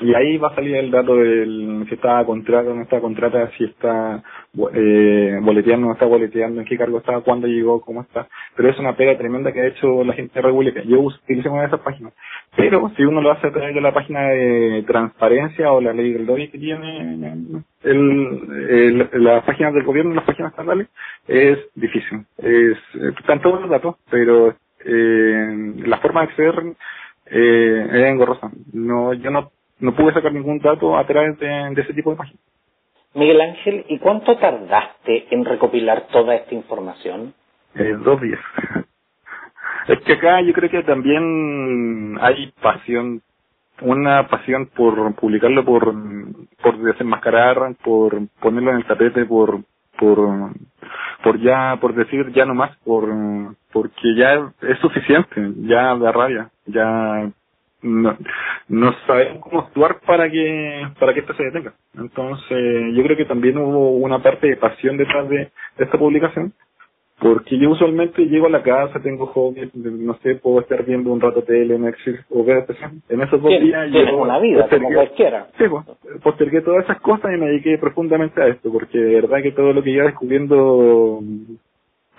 Y 0.00 0.14
ahí 0.14 0.38
va 0.38 0.48
a 0.48 0.54
salir 0.54 0.74
el 0.76 0.90
dato 0.90 1.16
del 1.16 1.84
si 1.88 1.94
está 1.94 2.24
contrato, 2.24 2.74
no 2.74 2.82
está 2.82 3.00
contrata, 3.00 3.50
si 3.58 3.64
está 3.64 4.22
eh, 4.74 5.38
boleteando, 5.42 5.86
no 5.86 5.92
está 5.92 6.06
boleteando, 6.06 6.60
en 6.60 6.66
qué 6.66 6.78
cargo 6.78 6.98
está, 6.98 7.20
cuándo 7.20 7.46
llegó, 7.46 7.80
cómo 7.82 8.00
está. 8.00 8.26
Pero 8.56 8.70
es 8.70 8.78
una 8.78 8.96
pega 8.96 9.18
tremenda 9.18 9.52
que 9.52 9.60
ha 9.60 9.66
hecho 9.66 10.02
la 10.02 10.14
gente 10.14 10.34
de 10.34 10.42
República. 10.42 10.82
Yo 10.82 11.00
utilicé 11.00 11.48
una 11.48 11.62
de 11.62 11.66
esas 11.68 11.80
páginas. 11.80 12.14
Pero 12.56 12.90
si 12.96 13.04
uno 13.04 13.20
lo 13.20 13.32
hace 13.32 13.48
a 13.48 13.52
través 13.52 13.74
de 13.74 13.80
la 13.82 13.92
página 13.92 14.28
de 14.30 14.82
transparencia 14.86 15.72
o 15.72 15.80
la 15.80 15.92
ley 15.92 16.12
del 16.12 16.26
lobby 16.26 16.48
que 16.48 16.58
tiene 16.58 17.46
el, 17.84 19.08
las 19.12 19.44
páginas 19.44 19.74
del 19.74 19.84
gobierno, 19.84 20.14
las 20.14 20.24
páginas 20.24 20.52
estatales, 20.52 20.88
es 21.28 21.58
difícil. 21.74 22.24
Es, 22.38 22.78
están 23.18 23.42
todos 23.42 23.60
los 23.60 23.70
datos, 23.70 23.96
pero 24.10 24.54
eh, 24.84 25.74
la 25.84 25.98
forma 25.98 26.22
de 26.22 26.26
acceder 26.26 26.54
eh, 27.26 27.88
es 27.92 28.04
engorrosa. 28.04 28.50
No, 28.72 29.12
yo 29.12 29.30
no 29.30 29.50
no 29.82 29.94
pude 29.94 30.14
sacar 30.14 30.32
ningún 30.32 30.60
dato 30.60 30.96
a 30.96 31.04
través 31.06 31.38
de, 31.38 31.74
ese 31.76 31.92
tipo 31.92 32.10
de 32.12 32.16
páginas. 32.16 32.40
Miguel 33.14 33.40
Ángel, 33.40 33.84
¿y 33.88 33.98
cuánto 33.98 34.38
tardaste 34.38 35.26
en 35.34 35.44
recopilar 35.44 36.06
toda 36.12 36.36
esta 36.36 36.54
información? 36.54 37.34
Eh, 37.74 37.96
dos 38.02 38.20
días. 38.20 38.40
es 39.88 39.98
que 40.00 40.12
acá 40.14 40.40
yo 40.40 40.52
creo 40.52 40.70
que 40.70 40.82
también 40.84 42.16
hay 42.20 42.52
pasión, 42.62 43.22
una 43.80 44.28
pasión 44.28 44.66
por 44.66 45.14
publicarlo, 45.16 45.64
por, 45.64 45.92
por 46.62 46.78
desenmascarar, 46.78 47.74
por 47.84 48.16
ponerlo 48.40 48.70
en 48.70 48.76
el 48.78 48.86
tapete, 48.86 49.26
por, 49.26 49.62
por, 49.98 50.52
por 51.24 51.40
ya, 51.40 51.76
por 51.80 51.94
decir 51.94 52.32
ya 52.32 52.46
no 52.46 52.54
más, 52.54 52.76
por, 52.78 53.08
porque 53.72 54.14
ya 54.16 54.52
es 54.62 54.78
suficiente, 54.78 55.52
ya 55.62 55.96
da 55.96 56.12
rabia, 56.12 56.50
ya 56.66 57.32
no, 57.82 58.16
no 58.68 58.94
sabemos 59.06 59.38
cómo 59.40 59.60
actuar 59.60 60.00
para 60.06 60.30
que 60.30 60.86
para 60.98 61.12
que 61.12 61.20
esto 61.20 61.34
se 61.34 61.44
detenga. 61.44 61.74
Entonces, 61.98 62.94
yo 62.94 63.02
creo 63.02 63.16
que 63.16 63.24
también 63.24 63.58
hubo 63.58 63.96
una 63.96 64.22
parte 64.22 64.48
de 64.48 64.56
pasión 64.56 64.96
detrás 64.96 65.28
de, 65.28 65.50
esta 65.78 65.98
publicación, 65.98 66.52
porque 67.18 67.58
yo 67.58 67.70
usualmente 67.70 68.24
llego 68.26 68.46
a 68.46 68.50
la 68.50 68.62
casa, 68.62 69.00
tengo 69.00 69.26
hobbies, 69.26 69.74
no 69.74 70.14
sé, 70.22 70.36
puedo 70.36 70.60
estar 70.60 70.84
viendo 70.84 71.12
un 71.12 71.20
rato 71.20 71.42
tele, 71.42 71.78
Netflix 71.78 72.24
o 72.30 72.44
ver 72.44 72.64
En 73.08 73.20
esos 73.20 73.42
dos 73.42 73.50
días 73.50 73.90
yo 73.90 74.16
una 74.16 74.38
vida, 74.38 74.68
como 74.68 74.92
cualquiera. 74.92 75.48
Sí, 75.58 75.64
pues, 75.68 75.84
postergué 76.22 76.60
todas 76.60 76.84
esas 76.84 77.00
cosas 77.00 77.32
y 77.34 77.38
me 77.38 77.46
dediqué 77.46 77.78
profundamente 77.78 78.40
a 78.40 78.46
esto, 78.46 78.72
porque 78.72 78.98
de 78.98 79.14
verdad 79.16 79.42
que 79.42 79.52
todo 79.52 79.72
lo 79.72 79.82
que 79.82 79.90
iba 79.90 80.04
descubriendo 80.04 81.20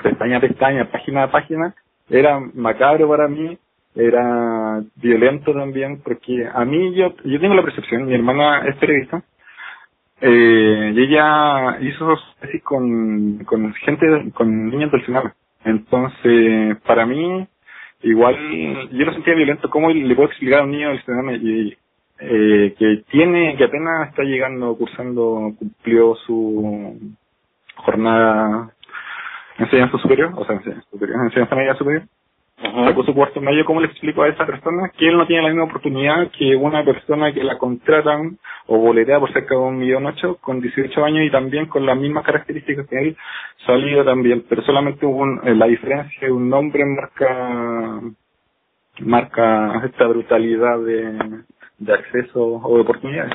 pestaña 0.01 0.37
a 0.37 0.41
pestaña, 0.41 0.91
página 0.91 1.23
a 1.23 1.31
página, 1.31 1.73
era 2.09 2.39
macabro 2.53 3.07
para 3.07 3.29
mí 3.29 3.57
era 3.95 4.81
violento 4.95 5.53
también, 5.53 6.01
porque 6.01 6.47
a 6.51 6.65
mí 6.65 6.95
yo, 6.95 7.15
yo 7.23 7.39
tengo 7.39 7.53
la 7.53 7.63
percepción, 7.63 8.05
mi 8.05 8.15
hermana 8.15 8.67
es 8.67 8.75
periodista, 8.77 9.23
eh, 10.21 10.93
y 10.95 11.01
ella 11.01 11.77
hizo 11.81 12.13
así 12.41 12.59
con, 12.61 13.43
con 13.45 13.73
gente, 13.73 14.31
con 14.33 14.69
niños 14.69 14.91
del 14.91 15.03
final. 15.03 15.33
Entonces, 15.65 16.77
para 16.85 17.05
mí, 17.05 17.47
igual, 18.01 18.89
yo 18.91 19.05
lo 19.05 19.13
sentía 19.13 19.35
violento, 19.35 19.69
¿cómo 19.69 19.89
le 19.89 20.15
puedo 20.15 20.29
explicar 20.29 20.61
a 20.61 20.63
un 20.63 20.71
niño 20.71 20.89
del 20.89 21.01
final 21.01 21.35
y, 21.35 21.77
eh, 22.19 22.75
que 22.77 23.03
tiene, 23.11 23.55
que 23.57 23.65
apenas 23.65 24.09
está 24.09 24.23
llegando, 24.23 24.75
cursando, 24.77 25.53
cumplió 25.57 26.15
su 26.15 26.97
jornada 27.75 28.71
enseñanza 29.57 29.97
superior, 29.97 30.31
o 30.35 30.45
sea, 30.45 30.55
enseñanza 30.55 30.87
superior, 30.89 31.19
enseñanza 31.25 31.55
media 31.55 31.75
superior, 31.75 32.03
Sacó 32.55 33.03
su 33.03 33.13
cuarto 33.13 33.41
medio, 33.41 33.65
¿cómo 33.65 33.81
le 33.81 33.87
explico 33.87 34.21
a 34.21 34.29
esa 34.29 34.45
persona 34.45 34.91
que 34.97 35.07
él 35.07 35.17
no 35.17 35.25
tiene 35.25 35.41
la 35.41 35.49
misma 35.49 35.65
oportunidad 35.65 36.29
que 36.31 36.55
una 36.55 36.85
persona 36.85 37.33
que 37.33 37.43
la 37.43 37.57
contratan 37.57 38.37
o 38.67 38.77
boletea 38.77 39.19
por 39.19 39.33
cerca 39.33 39.55
de 39.55 39.61
un 39.61 39.79
millón 39.79 40.05
ocho 40.05 40.37
con 40.39 40.61
18 40.61 41.03
años 41.03 41.25
y 41.25 41.31
también 41.31 41.65
con 41.65 41.85
las 41.85 41.97
mismas 41.97 42.23
características 42.23 42.87
que 42.87 42.99
él, 42.99 43.17
salido 43.65 44.05
también, 44.05 44.45
pero 44.47 44.61
solamente 44.61 45.05
un, 45.05 45.41
eh, 45.43 45.55
la 45.55 45.65
diferencia 45.65 46.27
de 46.27 46.31
un 46.31 46.47
nombre 46.49 46.85
marca 46.85 48.01
marca 48.99 49.81
esta 49.85 50.05
brutalidad 50.07 50.79
de, 50.79 51.43
de 51.79 51.93
acceso 51.93 52.39
o 52.63 52.75
de 52.75 52.81
oportunidades. 52.81 53.33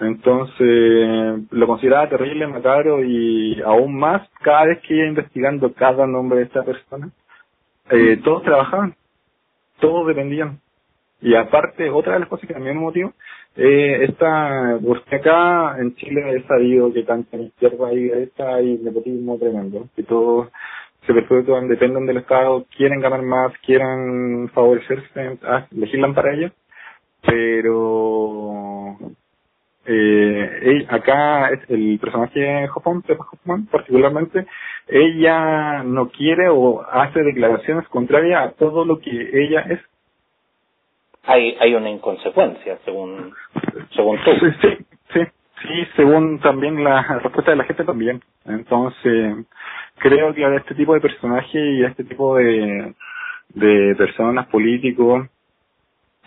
Entonces, 0.00 1.46
lo 1.50 1.66
consideraba 1.66 2.08
terrible, 2.08 2.48
macabro 2.48 3.02
y 3.04 3.62
aún 3.62 3.96
más 3.96 4.28
cada 4.42 4.66
vez 4.66 4.80
que 4.80 4.94
iba 4.94 5.06
investigando 5.06 5.72
cada 5.72 6.06
nombre 6.06 6.40
de 6.40 6.44
esta 6.46 6.64
persona, 6.64 7.10
eh, 7.90 8.20
todos 8.24 8.42
trabajaban, 8.42 8.94
todos 9.80 10.06
dependían. 10.06 10.60
Y 11.20 11.34
aparte, 11.34 11.88
otra 11.90 12.14
de 12.14 12.20
las 12.20 12.28
cosas 12.28 12.46
que 12.46 12.54
también 12.54 12.76
me 12.76 12.82
motivó, 12.82 13.12
eh, 13.56 14.04
esta, 14.08 14.78
porque 14.84 15.16
acá 15.16 15.76
en 15.78 15.94
Chile 15.96 16.22
he 16.36 16.46
sabido 16.46 16.92
que 16.92 17.02
tanto 17.04 17.36
en 17.36 17.44
izquierda 17.44 17.92
y 17.92 18.08
derecha 18.08 18.54
hay 18.56 18.78
nepotismo 18.78 19.38
tremendo, 19.38 19.88
que 19.96 20.02
todos 20.02 20.48
se 21.06 21.14
perpetúan, 21.14 21.68
dependen 21.68 22.06
del 22.06 22.18
Estado, 22.18 22.66
quieren 22.76 23.00
ganar 23.00 23.22
más, 23.22 23.52
quieren 23.64 24.50
favorecerse, 24.50 25.38
ah, 25.44 25.66
legislan 25.70 26.14
para 26.14 26.34
ello, 26.34 26.50
pero 27.22 28.63
eh, 29.86 30.86
acá 30.88 31.50
es 31.50 31.60
el 31.68 31.98
personaje 32.00 32.68
Hoffman, 32.74 33.02
Hoffman 33.08 33.66
particularmente, 33.66 34.46
ella 34.88 35.82
no 35.82 36.08
quiere 36.08 36.48
o 36.48 36.82
hace 36.90 37.22
declaraciones 37.22 37.86
contrarias 37.88 38.46
a 38.46 38.52
todo 38.52 38.84
lo 38.84 38.98
que 39.00 39.10
ella 39.10 39.60
es. 39.68 39.80
Hay, 41.24 41.56
hay 41.58 41.74
una 41.74 41.90
inconsecuencia, 41.90 42.78
según, 42.84 43.32
según 43.94 44.18
tú. 44.24 44.30
Sí, 44.40 44.46
sí, 44.60 44.84
sí, 45.12 45.20
sí, 45.62 45.86
según 45.96 46.38
también 46.40 46.84
la 46.84 47.02
respuesta 47.02 47.50
de 47.50 47.56
la 47.56 47.64
gente 47.64 47.84
también. 47.84 48.20
Entonces, 48.44 49.46
creo 49.98 50.34
que 50.34 50.44
a 50.44 50.54
este 50.56 50.74
tipo 50.74 50.94
de 50.94 51.00
personajes 51.00 51.54
y 51.54 51.82
a 51.82 51.88
este 51.88 52.04
tipo 52.04 52.36
de, 52.36 52.94
de 53.54 53.94
personas 53.96 54.46
políticos 54.48 55.28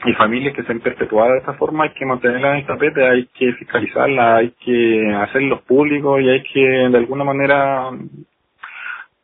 y 0.06 0.14
familias 0.14 0.54
que 0.56 0.64
se 0.64 0.72
han 0.72 0.80
perpetuado 0.80 1.34
de 1.34 1.40
esta 1.40 1.54
forma 1.54 1.86
hay 1.86 1.92
que 1.92 2.06
mantenerla 2.06 2.52
en 2.52 2.58
el 2.58 2.66
tapete, 2.66 3.06
hay 3.06 3.26
que 3.28 3.54
fiscalizarla, 3.54 4.38
hay 4.38 4.52
que 4.64 5.14
hacerlos 5.16 5.62
públicos 5.62 6.22
y 6.22 6.30
hay 6.30 6.44
que 6.44 6.60
de 6.60 6.98
alguna 6.98 7.24
manera 7.24 7.90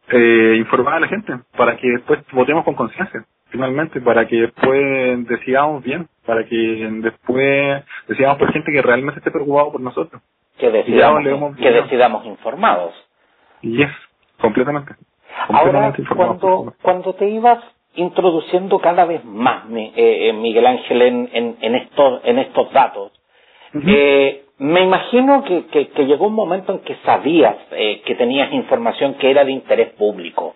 eh, 0.10 0.56
informar 0.58 0.96
a 0.96 1.00
la 1.02 1.08
gente 1.08 1.34
para 1.56 1.78
que 1.78 1.88
después 1.90 2.20
votemos 2.32 2.64
con 2.66 2.76
conciencia, 2.76 3.24
finalmente, 3.50 4.02
para 4.02 4.28
que 4.28 4.42
después 4.42 5.28
decidamos 5.28 5.84
bien, 5.84 6.08
para 6.26 6.44
que 6.46 6.56
después 7.02 7.84
decidamos 8.08 8.38
por 8.38 8.52
gente 8.52 8.72
que 8.72 8.82
realmente 8.82 9.20
esté 9.20 9.32
preocupado 9.32 9.74
por 9.74 9.82
nosotros. 9.82 10.22
Que 10.58 10.70
decidamos, 10.70 11.56
que 11.56 11.72
decidamos 11.72 12.26
informados. 12.26 12.94
Y 13.62 13.82
es, 13.82 13.92
completamente. 14.40 14.96
Ahora, 15.50 15.94
cuando, 16.16 16.74
cuando 16.82 17.14
te 17.16 17.28
ibas 17.28 17.64
introduciendo 17.96 18.80
cada 18.80 19.06
vez 19.06 19.24
más, 19.26 19.66
eh, 19.72 19.92
eh, 19.96 20.34
Miguel 20.34 20.66
Ángel, 20.66 21.02
en, 21.02 21.30
en, 21.34 21.58
en, 21.62 21.76
estos, 21.76 22.22
en 22.24 22.40
estos 22.40 22.72
datos, 22.74 23.12
eh, 23.88 24.44
me 24.60 24.82
imagino 24.82 25.44
que, 25.44 25.66
que, 25.66 26.06
llegó 26.06 26.28
un 26.28 26.36
momento 26.36 26.74
en 26.74 26.80
que 26.80 26.96
sabías 27.04 27.56
eh, 27.72 28.02
que 28.06 28.16
tenías 28.16 28.54
información 28.54 29.16
que 29.16 29.32
era 29.32 29.44
de 29.44 29.52
interés 29.52 29.90
público. 29.94 30.56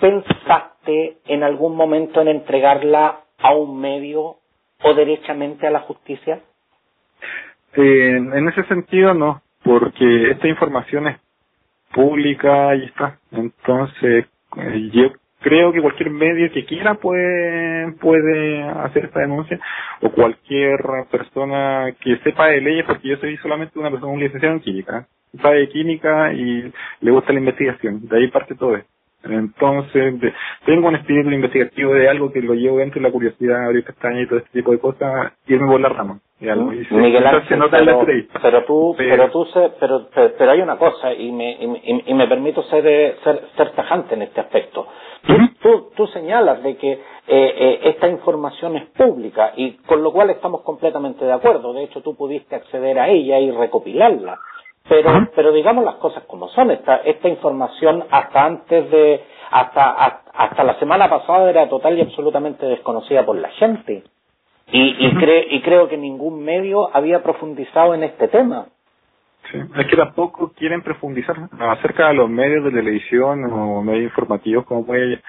¿Pensaste 0.00 1.18
en 1.26 1.42
algún 1.42 1.74
momento 1.76 2.20
en 2.20 2.28
entregarla 2.28 3.20
a 3.38 3.54
un 3.54 3.80
medio 3.80 4.36
o 4.82 4.94
derechamente 4.94 5.66
a 5.66 5.70
la 5.70 5.80
justicia? 5.80 6.40
Eh, 7.74 8.16
en 8.16 8.48
ese 8.48 8.64
sentido 8.64 9.12
no, 9.12 9.42
porque 9.64 10.30
esta 10.30 10.46
información 10.48 11.08
es 11.08 11.16
pública 11.92 12.74
y 12.76 12.84
está. 12.84 13.18
Entonces, 13.32 14.26
eh, 14.56 14.90
yo 14.92 15.08
creo 15.46 15.72
que 15.72 15.80
cualquier 15.80 16.10
medio 16.10 16.50
que 16.50 16.64
quiera 16.64 16.94
puede, 16.94 17.92
puede 18.00 18.64
hacer 18.64 19.04
esta 19.04 19.20
denuncia 19.20 19.60
o 20.00 20.10
cualquier 20.10 20.76
persona 21.08 21.94
que 22.00 22.16
sepa 22.24 22.48
de 22.48 22.60
leyes, 22.60 22.84
porque 22.84 23.06
yo 23.06 23.16
soy 23.18 23.36
solamente 23.36 23.78
una 23.78 23.90
persona, 23.90 24.10
un 24.10 24.18
licenciado 24.18 24.56
en 24.56 24.60
química, 24.60 25.06
sabe 25.40 25.60
de 25.60 25.68
química 25.68 26.32
y 26.32 26.72
le 27.00 27.10
gusta 27.12 27.32
la 27.32 27.38
investigación, 27.38 28.08
de 28.08 28.18
ahí 28.18 28.28
parte 28.28 28.56
todo 28.56 28.74
esto. 28.74 28.95
Entonces, 29.28 30.14
tengo 30.64 30.88
un 30.88 30.96
espíritu 30.96 31.30
investigativo 31.30 31.94
de 31.94 32.08
algo 32.08 32.32
que 32.32 32.40
lo 32.40 32.54
llevo 32.54 32.78
dentro 32.78 33.00
de 33.00 33.08
la 33.08 33.12
curiosidad, 33.12 33.64
abrir 33.66 33.84
pestañas 33.84 34.24
y 34.24 34.26
todo 34.28 34.38
este 34.38 34.50
tipo 34.50 34.72
de 34.72 34.78
cosas, 34.78 35.32
irme 35.46 35.70
por 35.70 35.80
la 35.80 35.88
rama. 35.88 36.20
Miguel 36.38 37.26
Ángel, 37.26 37.58
pero, 38.42 38.64
tú, 38.64 38.94
pero, 38.98 39.30
tú, 39.30 39.46
pero, 39.80 40.08
pero, 40.36 40.50
hay 40.50 40.60
una 40.60 40.76
cosa, 40.76 41.14
y 41.14 41.32
me, 41.32 41.52
y, 41.52 42.12
me 42.12 42.28
permito 42.28 42.62
ser, 42.64 43.16
ser, 43.24 43.42
ser 43.56 43.70
tajante 43.70 44.14
en 44.14 44.22
este 44.22 44.40
aspecto. 44.40 44.86
Tú, 45.62 45.90
tú, 45.96 46.06
señalas 46.08 46.62
de 46.62 46.76
que 46.76 46.92
eh, 46.92 47.00
eh, 47.26 47.80
esta 47.84 48.08
información 48.08 48.76
es 48.76 48.84
pública 48.90 49.52
y 49.56 49.72
con 49.86 50.02
lo 50.02 50.12
cual 50.12 50.30
estamos 50.30 50.60
completamente 50.60 51.24
de 51.24 51.32
acuerdo. 51.32 51.72
De 51.72 51.84
hecho, 51.84 52.02
tú 52.02 52.14
pudiste 52.14 52.54
acceder 52.54 52.98
a 52.98 53.08
ella 53.08 53.38
y 53.40 53.50
recopilarla. 53.50 54.38
Pero, 54.88 55.28
pero 55.34 55.52
digamos 55.52 55.84
las 55.84 55.96
cosas 55.96 56.24
como 56.24 56.48
son. 56.48 56.70
Esta, 56.70 56.96
esta 56.96 57.28
información 57.28 58.04
hasta 58.10 58.44
antes 58.44 58.90
de, 58.90 59.20
hasta, 59.50 60.22
hasta 60.34 60.64
la 60.64 60.78
semana 60.78 61.08
pasada 61.08 61.50
era 61.50 61.68
total 61.68 61.98
y 61.98 62.02
absolutamente 62.02 62.66
desconocida 62.66 63.24
por 63.24 63.36
la 63.36 63.48
gente. 63.50 64.04
Y, 64.68 64.80
y, 64.80 65.56
y 65.56 65.62
creo 65.62 65.88
que 65.88 65.96
ningún 65.96 66.44
medio 66.44 66.94
había 66.94 67.22
profundizado 67.22 67.94
en 67.94 68.02
este 68.02 68.28
tema. 68.28 68.66
Sí, 69.50 69.58
es 69.58 69.86
que 69.86 69.96
tampoco 69.96 70.52
quieren 70.56 70.82
profundizar 70.82 71.36
acerca 71.58 72.08
de 72.08 72.14
los 72.14 72.28
medios 72.28 72.64
de 72.64 72.72
televisión 72.72 73.44
o 73.44 73.80
medios 73.82 74.10
informativos, 74.10 74.66
como 74.66 74.84
puede 74.84 75.20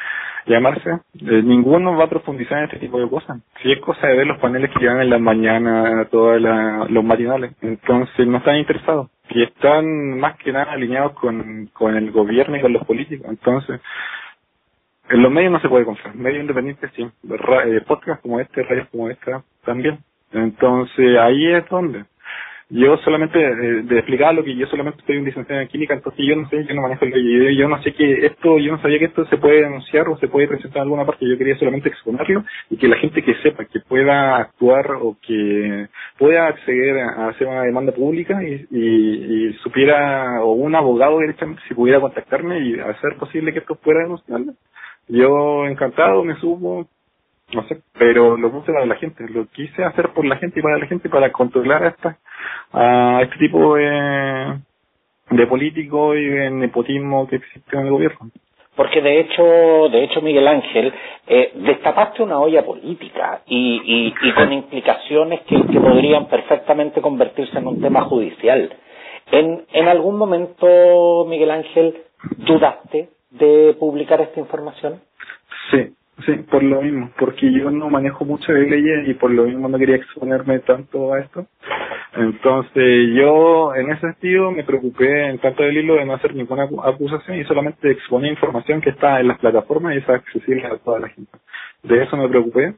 llamarse. 0.47 0.89
Eh, 0.89 1.41
ninguno 1.43 1.95
va 1.95 2.05
a 2.05 2.09
profundizar 2.09 2.57
en 2.59 2.63
este 2.65 2.79
tipo 2.79 2.99
de 2.99 3.09
cosas. 3.09 3.39
Si 3.61 3.71
es 3.71 3.79
cosa 3.79 4.07
de 4.07 4.17
ver 4.17 4.25
los 4.25 4.39
paneles 4.39 4.71
que 4.71 4.79
llevan 4.79 5.01
en 5.01 5.09
la 5.11 5.19
mañana, 5.19 6.07
todos 6.09 6.41
los 6.41 7.03
matinales. 7.03 7.53
Entonces 7.61 8.25
no 8.25 8.37
están 8.37 8.57
interesados. 8.57 9.09
Y 9.29 9.43
están 9.43 10.19
más 10.19 10.37
que 10.37 10.51
nada 10.51 10.71
alineados 10.71 11.13
con, 11.13 11.69
con 11.73 11.95
el 11.95 12.11
gobierno 12.11 12.57
y 12.57 12.61
con 12.61 12.73
los 12.73 12.85
políticos. 12.85 13.27
Entonces, 13.29 13.81
en 15.09 15.21
los 15.21 15.31
medios 15.31 15.51
no 15.51 15.59
se 15.59 15.69
puede 15.69 15.85
confiar. 15.85 16.15
Medios 16.15 16.41
independientes 16.41 16.91
sí. 16.95 17.03
Eh, 17.03 17.81
podcast 17.87 18.21
como 18.21 18.39
este, 18.39 18.63
radios 18.63 18.87
como 18.89 19.09
esta 19.09 19.43
también. 19.63 19.99
Entonces 20.31 21.17
ahí 21.19 21.53
es 21.53 21.67
donde 21.69 22.05
yo 22.69 22.97
solamente 22.97 23.39
eh, 23.39 23.83
de, 23.83 23.97
explicar 23.97 24.35
lo 24.35 24.43
que 24.43 24.55
yo 24.55 24.67
solamente 24.67 24.99
estoy 24.99 25.17
un 25.17 25.25
licenciado 25.25 25.61
en 25.61 25.67
química, 25.69 25.93
entonces 25.93 26.25
yo 26.27 26.35
no 26.35 26.49
sé, 26.49 26.65
yo 26.65 26.75
no 26.75 26.81
manejo 26.81 27.05
el 27.05 27.13
yo, 27.13 27.49
yo 27.49 27.69
no 27.69 27.81
sé 27.81 27.93
que 27.93 28.25
esto, 28.25 28.57
yo 28.59 28.73
no 28.73 28.81
sabía 28.81 28.99
que 28.99 29.05
esto 29.05 29.25
se 29.27 29.37
puede 29.37 29.63
denunciar 29.63 30.07
o 30.09 30.17
se 30.17 30.27
puede 30.27 30.47
presentar 30.47 30.77
en 30.77 30.83
alguna 30.83 31.05
parte, 31.05 31.27
yo 31.27 31.37
quería 31.37 31.57
solamente 31.57 31.89
exponerlo 31.89 32.43
y 32.69 32.77
que 32.77 32.89
la 32.89 32.97
gente 32.97 33.23
que 33.23 33.35
sepa 33.35 33.65
que 33.65 33.79
pueda 33.79 34.37
actuar 34.37 34.91
o 34.99 35.17
que 35.21 35.87
pueda 36.17 36.47
acceder 36.47 36.99
a 36.99 37.29
hacer 37.29 37.47
una 37.47 37.63
demanda 37.63 37.93
pública 37.93 38.43
y, 38.43 38.67
y, 38.69 39.53
supiera, 39.63 40.43
o 40.43 40.51
un 40.53 40.75
abogado 40.75 41.19
directamente 41.19 41.61
si 41.67 41.73
pudiera 41.73 42.01
contactarme 42.01 42.59
y 42.59 42.79
hacer 42.79 43.15
posible 43.17 43.53
que 43.53 43.59
esto 43.59 43.75
pueda 43.75 44.01
denunciarlo. 44.01 44.53
Yo 45.07 45.65
encantado, 45.67 46.23
me 46.23 46.35
subo, 46.35 46.87
no 47.53 47.63
sé, 47.67 47.81
pero 47.97 48.35
lo 48.37 48.51
puse 48.51 48.73
para 48.73 48.85
la 48.85 48.95
gente, 48.95 49.25
lo 49.29 49.47
quise 49.47 49.83
hacer 49.83 50.09
por 50.09 50.25
la 50.25 50.35
gente 50.37 50.59
y 50.59 50.63
para 50.63 50.77
la 50.77 50.87
gente 50.87 51.09
para 51.09 51.31
controlar 51.31 51.83
a 51.83 51.87
esta 51.89 52.17
a 52.73 53.21
este 53.21 53.37
tipo 53.37 53.75
de, 53.75 54.57
de 55.31 55.47
político 55.47 56.13
y 56.15 56.25
de 56.25 56.49
nepotismo 56.51 57.27
que 57.27 57.37
existe 57.37 57.77
en 57.77 57.85
el 57.85 57.91
gobierno. 57.91 58.29
Porque 58.75 59.01
de 59.01 59.21
hecho, 59.21 59.89
de 59.91 60.03
hecho 60.03 60.21
Miguel 60.21 60.47
Ángel, 60.47 60.93
eh, 61.25 61.51
destapaste 61.55 62.21
una 62.21 62.39
olla 62.39 62.63
política 62.63 63.41
y, 63.47 63.81
y, 63.83 64.13
y 64.21 64.31
con 64.33 64.53
implicaciones 64.53 65.41
que, 65.41 65.55
que, 65.65 65.79
podrían 65.79 66.27
perfectamente 66.27 67.01
convertirse 67.01 67.57
en 67.57 67.65
un 67.67 67.81
tema 67.81 68.01
judicial. 68.03 68.71
¿En, 69.31 69.65
¿En 69.73 69.87
algún 69.87 70.17
momento, 70.17 71.25
Miguel 71.27 71.49
Ángel, 71.51 71.97
dudaste 72.37 73.09
de 73.31 73.75
publicar 73.79 74.21
esta 74.21 74.39
información? 74.39 75.01
Sí, 75.71 75.91
Sí, 76.25 76.33
por 76.49 76.63
lo 76.63 76.81
mismo, 76.81 77.11
porque 77.19 77.51
yo 77.51 77.69
no 77.69 77.89
manejo 77.89 78.25
mucho 78.25 78.51
de 78.51 78.67
leyes 78.67 79.07
y 79.07 79.13
por 79.13 79.29
lo 79.29 79.43
mismo 79.43 79.69
no 79.69 79.77
quería 79.77 79.97
exponerme 79.97 80.59
tanto 80.59 81.13
a 81.13 81.19
esto. 81.19 81.45
Entonces 82.15 83.09
yo 83.13 83.75
en 83.75 83.91
ese 83.91 84.01
sentido 84.01 84.51
me 84.51 84.63
preocupé 84.63 85.27
en 85.27 85.37
tanto 85.37 85.61
del 85.61 85.77
hilo 85.77 85.93
de 85.95 86.05
no 86.05 86.15
hacer 86.15 86.33
ninguna 86.33 86.67
acusación 86.83 87.37
y 87.37 87.43
solamente 87.43 87.91
exponer 87.91 88.31
información 88.31 88.81
que 88.81 88.89
está 88.89 89.19
en 89.19 89.27
las 89.27 89.37
plataformas 89.37 89.93
y 89.93 89.99
es 89.99 90.09
accesible 90.09 90.65
a 90.65 90.77
toda 90.77 90.99
la 90.99 91.09
gente. 91.09 91.37
De 91.83 92.01
eso 92.01 92.17
me 92.17 92.27
preocupé, 92.27 92.73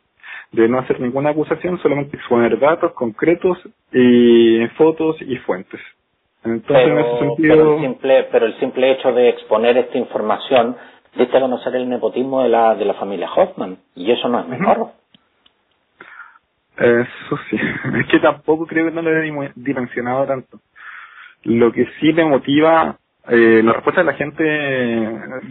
de 0.51 0.67
no 0.67 0.79
hacer 0.79 0.99
ninguna 0.99 1.29
acusación, 1.29 1.79
solamente 1.79 2.17
exponer 2.17 2.59
datos 2.59 2.91
concretos 2.91 3.57
y 3.93 4.67
fotos 4.75 5.15
y 5.21 5.37
fuentes. 5.37 5.79
Entonces 6.43 6.87
en 6.87 6.97
ese 6.97 7.19
sentido... 7.19 7.55
Pero 7.55 7.75
el, 7.75 7.81
simple, 7.81 8.27
pero 8.31 8.45
el 8.47 8.59
simple 8.59 8.91
hecho 8.91 9.13
de 9.13 9.29
exponer 9.29 9.77
esta 9.77 9.97
información 9.97 10.75
diste 11.15 11.37
a 11.37 11.41
conocer 11.41 11.75
el 11.75 11.89
nepotismo 11.89 12.43
de 12.43 12.49
la, 12.49 12.75
de 12.75 12.85
la 12.85 12.93
familia 12.95 13.31
Hoffman, 13.31 13.77
y 13.95 14.11
eso 14.11 14.29
no 14.29 14.39
es 14.39 14.47
mejor. 14.47 14.91
Eso 16.77 17.37
sí, 17.49 17.57
es 17.99 18.07
que 18.07 18.19
tampoco 18.19 18.65
creo 18.65 18.85
que 18.85 18.91
no 18.91 19.01
lo 19.01 19.11
he 19.11 19.51
dimensionado 19.55 20.25
tanto. 20.25 20.59
Lo 21.43 21.71
que 21.71 21.87
sí 21.99 22.13
me 22.13 22.25
motiva, 22.25 22.97
eh, 23.29 23.61
la 23.63 23.73
respuesta 23.73 24.01
de 24.01 24.05
la 24.05 24.13
gente, 24.13 24.43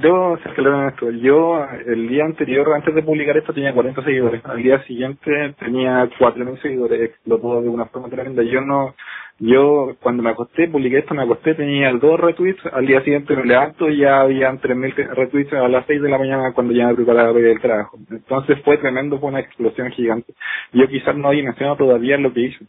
debo 0.00 0.36
ser 0.38 0.54
claro 0.54 0.82
en 0.82 0.88
esto, 0.88 1.10
yo 1.10 1.64
el 1.86 2.08
día 2.08 2.24
anterior, 2.24 2.68
antes 2.74 2.94
de 2.94 3.02
publicar 3.02 3.36
esto, 3.36 3.52
tenía 3.52 3.72
40 3.72 4.02
seguidores, 4.04 4.44
al 4.44 4.62
día 4.62 4.82
siguiente 4.84 5.54
tenía 5.58 6.04
4.000 6.18 6.60
seguidores, 6.60 7.00
explotó 7.00 7.62
de 7.62 7.68
una 7.68 7.86
forma 7.86 8.08
tremenda, 8.08 8.42
yo 8.42 8.60
no, 8.60 8.94
yo 9.38 9.96
cuando 10.00 10.22
me 10.22 10.30
acosté, 10.30 10.68
publiqué 10.68 10.98
esto, 10.98 11.14
me 11.14 11.22
acosté, 11.22 11.54
tenía 11.54 11.92
dos 11.92 12.18
retweets, 12.18 12.60
al 12.72 12.86
día 12.86 13.02
siguiente 13.02 13.36
me 13.36 13.44
levanto 13.44 13.88
y 13.88 13.98
ya 13.98 14.22
habían 14.22 14.60
3.000 14.60 15.14
retweets 15.14 15.52
a 15.52 15.68
las 15.68 15.86
6 15.86 16.02
de 16.02 16.08
la 16.08 16.18
mañana 16.18 16.52
cuando 16.52 16.74
ya 16.74 16.88
me 16.88 16.94
preparaba 16.94 17.32
para 17.32 17.44
ir 17.44 17.56
al 17.56 17.62
trabajo. 17.62 17.98
Entonces 18.10 18.58
fue 18.64 18.78
tremendo, 18.78 19.20
fue 19.20 19.28
una 19.28 19.40
explosión 19.40 19.90
gigante. 19.92 20.34
Yo 20.72 20.88
quizás 20.88 21.16
no 21.16 21.30
mencionado 21.30 21.76
todavía 21.76 22.18
lo 22.18 22.32
que 22.32 22.40
hice, 22.40 22.66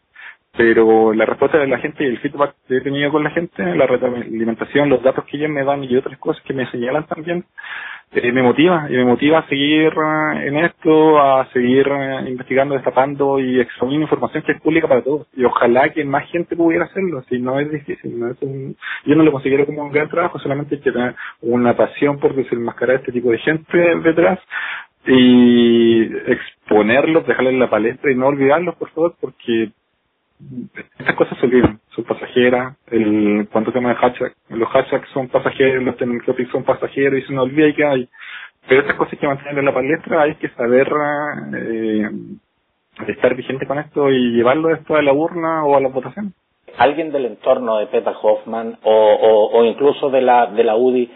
pero 0.58 1.14
la 1.14 1.26
respuesta 1.26 1.58
de 1.58 1.68
la 1.68 1.78
gente 1.80 2.04
y 2.04 2.08
el 2.08 2.20
feedback 2.20 2.56
que 2.68 2.78
he 2.78 2.82
tenido 2.82 3.12
con 3.12 3.24
la 3.24 3.32
gente, 3.32 3.64
la 3.76 3.88
retroalimentación, 3.88 4.90
los 4.90 5.02
datos 5.04 5.26
que 5.26 5.38
ellos 5.38 5.50
me 5.50 5.64
dan 5.64 5.84
y 5.84 5.96
otras 5.96 6.18
cosas 6.18 6.44
que 6.44 6.54
me 6.54 6.70
señalan 6.72 7.06
también, 7.08 7.46
eh, 8.12 8.32
me 8.32 8.42
motiva 8.42 8.88
y 8.90 8.94
me 8.94 9.06
motiva 9.06 9.40
a 9.40 9.48
seguir 9.48 9.94
eh, 9.94 10.48
en 10.48 10.58
esto, 10.58 11.20
a 11.22 11.48
seguir 11.54 11.88
eh, 11.88 12.26
investigando, 12.28 12.74
destapando 12.74 13.40
y 13.40 13.60
exponiendo 13.60 14.06
información 14.06 14.44
que 14.44 14.54
es 14.54 14.62
pública 14.62 14.88
para 14.88 15.04
todos. 15.04 15.28
Y 15.36 15.44
ojalá 15.46 15.90
que 15.90 16.04
más 16.04 16.28
gente 16.32 16.56
pudiera 16.56 16.86
hacerlo, 16.86 17.24
si 17.30 17.40
no 17.40 17.60
es 17.60 17.72
difícil. 17.72 18.20
No 18.20 18.32
es 18.32 18.38
yo 18.40 19.16
no 19.16 19.24
lo 19.24 19.32
considero 19.32 19.66
como 19.68 19.84
un 19.84 19.92
gran 19.92 20.10
trabajo, 20.10 20.40
solamente 20.40 20.80
que 20.80 20.92
tener 20.92 21.16
una 21.42 21.78
pasión 21.78 22.20
por 22.20 22.34
desenmascarar 22.34 22.98
este 22.98 23.12
tipo 23.12 23.32
de 23.32 23.38
gente 23.38 23.78
detrás 24.04 24.40
y 25.06 26.04
exponerlos, 26.32 27.28
dejarles 27.28 27.54
la 27.56 27.70
palestra 27.70 28.12
y 28.12 28.16
no 28.16 28.28
olvidarlos, 28.28 28.76
por 28.76 28.90
favor, 28.90 29.16
porque 29.22 29.72
estas 30.98 31.16
cosas 31.16 31.38
se 31.38 31.46
olvidan, 31.46 31.80
son 31.90 32.06
pasajeras, 32.06 32.78
el 32.88 33.48
cuánto 33.52 33.72
tema 33.72 33.90
de 33.90 33.96
hashtag, 33.96 34.34
los 34.50 34.70
hashtags 34.70 35.10
son 35.10 35.28
pasajeros, 35.28 35.84
los 35.84 35.98
topics 36.26 36.52
son 36.52 36.64
pasajeros 36.64 37.20
y 37.20 37.24
se 37.24 37.34
nos 37.34 37.46
olvida 37.46 37.74
que 37.74 37.86
hay. 37.86 38.10
Pero 38.68 38.82
estas 38.82 38.96
cosas 38.96 39.20
que 39.20 39.28
mantener 39.28 39.58
en 39.58 39.66
la 39.66 39.74
palestra 39.74 40.22
hay 40.22 40.36
que 40.36 40.50
saber 40.50 40.90
eh, 41.56 42.10
estar 43.08 43.36
vigente 43.36 43.66
con 43.66 43.80
esto 43.80 44.10
y 44.12 44.34
llevarlo 44.34 44.70
después 44.70 45.00
a 45.00 45.04
la 45.04 45.14
urna 45.14 45.66
o 45.66 45.76
a 45.76 45.82
la 45.82 45.90
votación. 45.90 46.34
¿Alguien 46.78 47.12
del 47.12 47.26
entorno 47.26 47.78
de 47.78 47.88
Peter 47.88 48.14
Hoffman 48.22 48.78
o, 48.84 48.94
o, 48.94 49.60
o 49.60 49.66
incluso 49.66 50.10
de 50.10 50.22
la, 50.22 50.48
de 50.48 50.64
la 50.64 50.76
UDI 50.76 51.12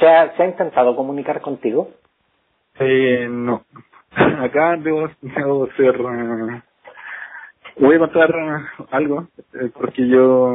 se 0.00 0.08
ha, 0.08 0.34
se 0.36 0.42
ha 0.42 0.46
intentado 0.46 0.96
comunicar 0.96 1.40
contigo? 1.40 1.90
Eh, 2.80 3.28
no. 3.30 3.62
Acá 4.16 4.76
debo, 4.76 5.08
debo 5.20 5.68
ser 5.76 5.94
eh, 5.94 6.62
voy 7.76 7.96
a 7.96 7.98
contar 7.98 8.34
algo, 8.90 9.28
eh, 9.54 9.70
porque 9.74 10.06
yo 10.06 10.54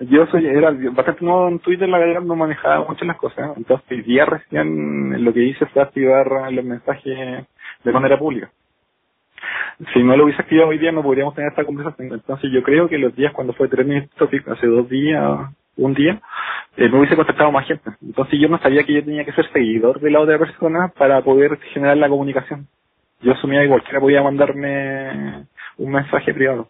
yo 0.00 0.26
soy 0.26 0.46
era 0.46 0.72
bastante 0.92 1.24
nuevo 1.24 1.48
en 1.48 1.58
Twitter, 1.60 1.88
la 1.88 1.98
verdad 1.98 2.22
no 2.22 2.36
manejaba 2.36 2.84
mucho 2.86 3.04
las 3.04 3.16
cosas, 3.16 3.56
entonces 3.56 4.04
día 4.04 4.24
recién 4.24 5.24
lo 5.24 5.32
que 5.32 5.44
hice 5.44 5.66
fue 5.66 5.82
activar 5.82 6.52
los 6.52 6.64
mensajes 6.64 7.46
de 7.84 7.92
manera 7.92 8.18
pública. 8.18 8.50
si 9.94 10.02
no 10.02 10.16
lo 10.16 10.24
hubiese 10.24 10.42
activado 10.42 10.68
hoy 10.68 10.78
día 10.78 10.92
no 10.92 11.02
podríamos 11.02 11.34
tener 11.34 11.50
esta 11.50 11.64
conversación. 11.64 12.12
Entonces 12.12 12.50
yo 12.52 12.62
creo 12.62 12.88
que 12.88 12.98
los 12.98 13.14
días 13.14 13.32
cuando 13.32 13.52
fue 13.52 13.68
Trending 13.68 14.08
Topic, 14.16 14.48
hace 14.48 14.66
dos 14.66 14.88
días, 14.88 15.50
un 15.76 15.94
día, 15.94 16.20
eh, 16.76 16.88
me 16.88 16.98
hubiese 16.98 17.16
contactado 17.16 17.52
más 17.52 17.66
gente. 17.66 17.90
Entonces 18.02 18.40
yo 18.40 18.48
no 18.48 18.58
sabía 18.58 18.84
que 18.84 18.94
yo 18.94 19.04
tenía 19.04 19.24
que 19.24 19.32
ser 19.32 19.50
seguidor 19.52 20.00
de 20.00 20.10
la 20.10 20.20
otra 20.20 20.38
persona 20.38 20.88
para 20.96 21.22
poder 21.22 21.58
generar 21.72 21.96
la 21.96 22.08
comunicación. 22.08 22.66
Yo 23.20 23.32
asumía 23.32 23.62
que 23.62 23.68
cualquiera 23.68 24.00
podía 24.00 24.22
mandarme 24.22 25.46
un 25.78 25.92
mensaje 25.92 26.34
privado. 26.34 26.68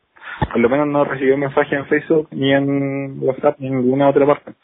Por 0.52 0.60
lo 0.60 0.68
menos 0.68 0.86
no 0.86 1.04
recibí 1.04 1.32
un 1.32 1.40
mensaje 1.40 1.74
en 1.74 1.86
Facebook, 1.86 2.28
ni 2.30 2.52
en 2.52 3.18
WhatsApp, 3.20 3.58
ni 3.58 3.68
en 3.68 3.78
ninguna 3.78 4.08
otra 4.08 4.26
parte. 4.26 4.54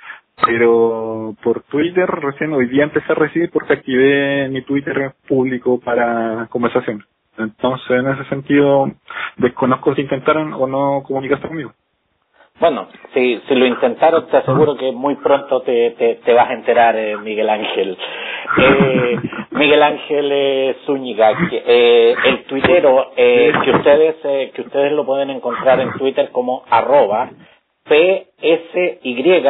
Pero 0.47 1.35
por 1.43 1.63
Twitter 1.65 2.07
recién 2.07 2.53
hoy 2.53 2.67
día 2.69 2.85
empecé 2.85 3.13
a 3.13 3.17
recibir 3.17 3.51
porque 3.51 3.75
activé 3.75 4.49
mi 4.49 4.63
Twitter 4.63 5.13
público 5.29 5.81
para 5.81 6.47
conversación. 6.51 7.05
Entonces, 7.39 7.91
en 7.91 8.09
ese 8.09 8.25
sentido, 8.29 8.91
desconozco 9.39 9.95
si 9.95 10.03
intentaron 10.03 10.53
o 10.53 10.67
no 10.67 11.03
comunicarse 11.05 11.49
conmigo. 11.49 11.73
Bueno, 12.61 12.87
si, 13.13 13.41
si 13.49 13.55
lo 13.57 13.67
intentaron, 13.67 14.29
te 14.29 14.37
aseguro 14.37 14.77
que 14.77 14.93
muy 14.93 15.17
pronto 15.17 15.63
te, 15.63 15.91
te, 15.93 16.17
te 16.17 16.33
vas 16.35 16.51
a 16.51 16.55
enterar, 16.55 16.97
eh, 16.97 17.17
Miguel 17.17 17.51
Ángel. 17.51 17.99
Eh, 18.59 19.17
Miguel 19.51 19.83
Ángel 19.83 20.31
eh, 20.33 20.77
Zúñiga, 20.87 21.33
eh, 21.51 22.15
el 22.27 22.45
tuitero, 22.45 23.11
eh, 23.17 23.53
que 23.65 23.71
ustedes 23.73 24.17
eh, 24.25 24.53
que 24.55 24.63
ustedes 24.63 24.93
lo 24.93 25.05
pueden 25.05 25.31
encontrar 25.31 25.81
en 25.81 25.95
Twitter 25.95 26.31
como 26.31 26.63
arroba 26.71 27.31
PSY 27.89 29.43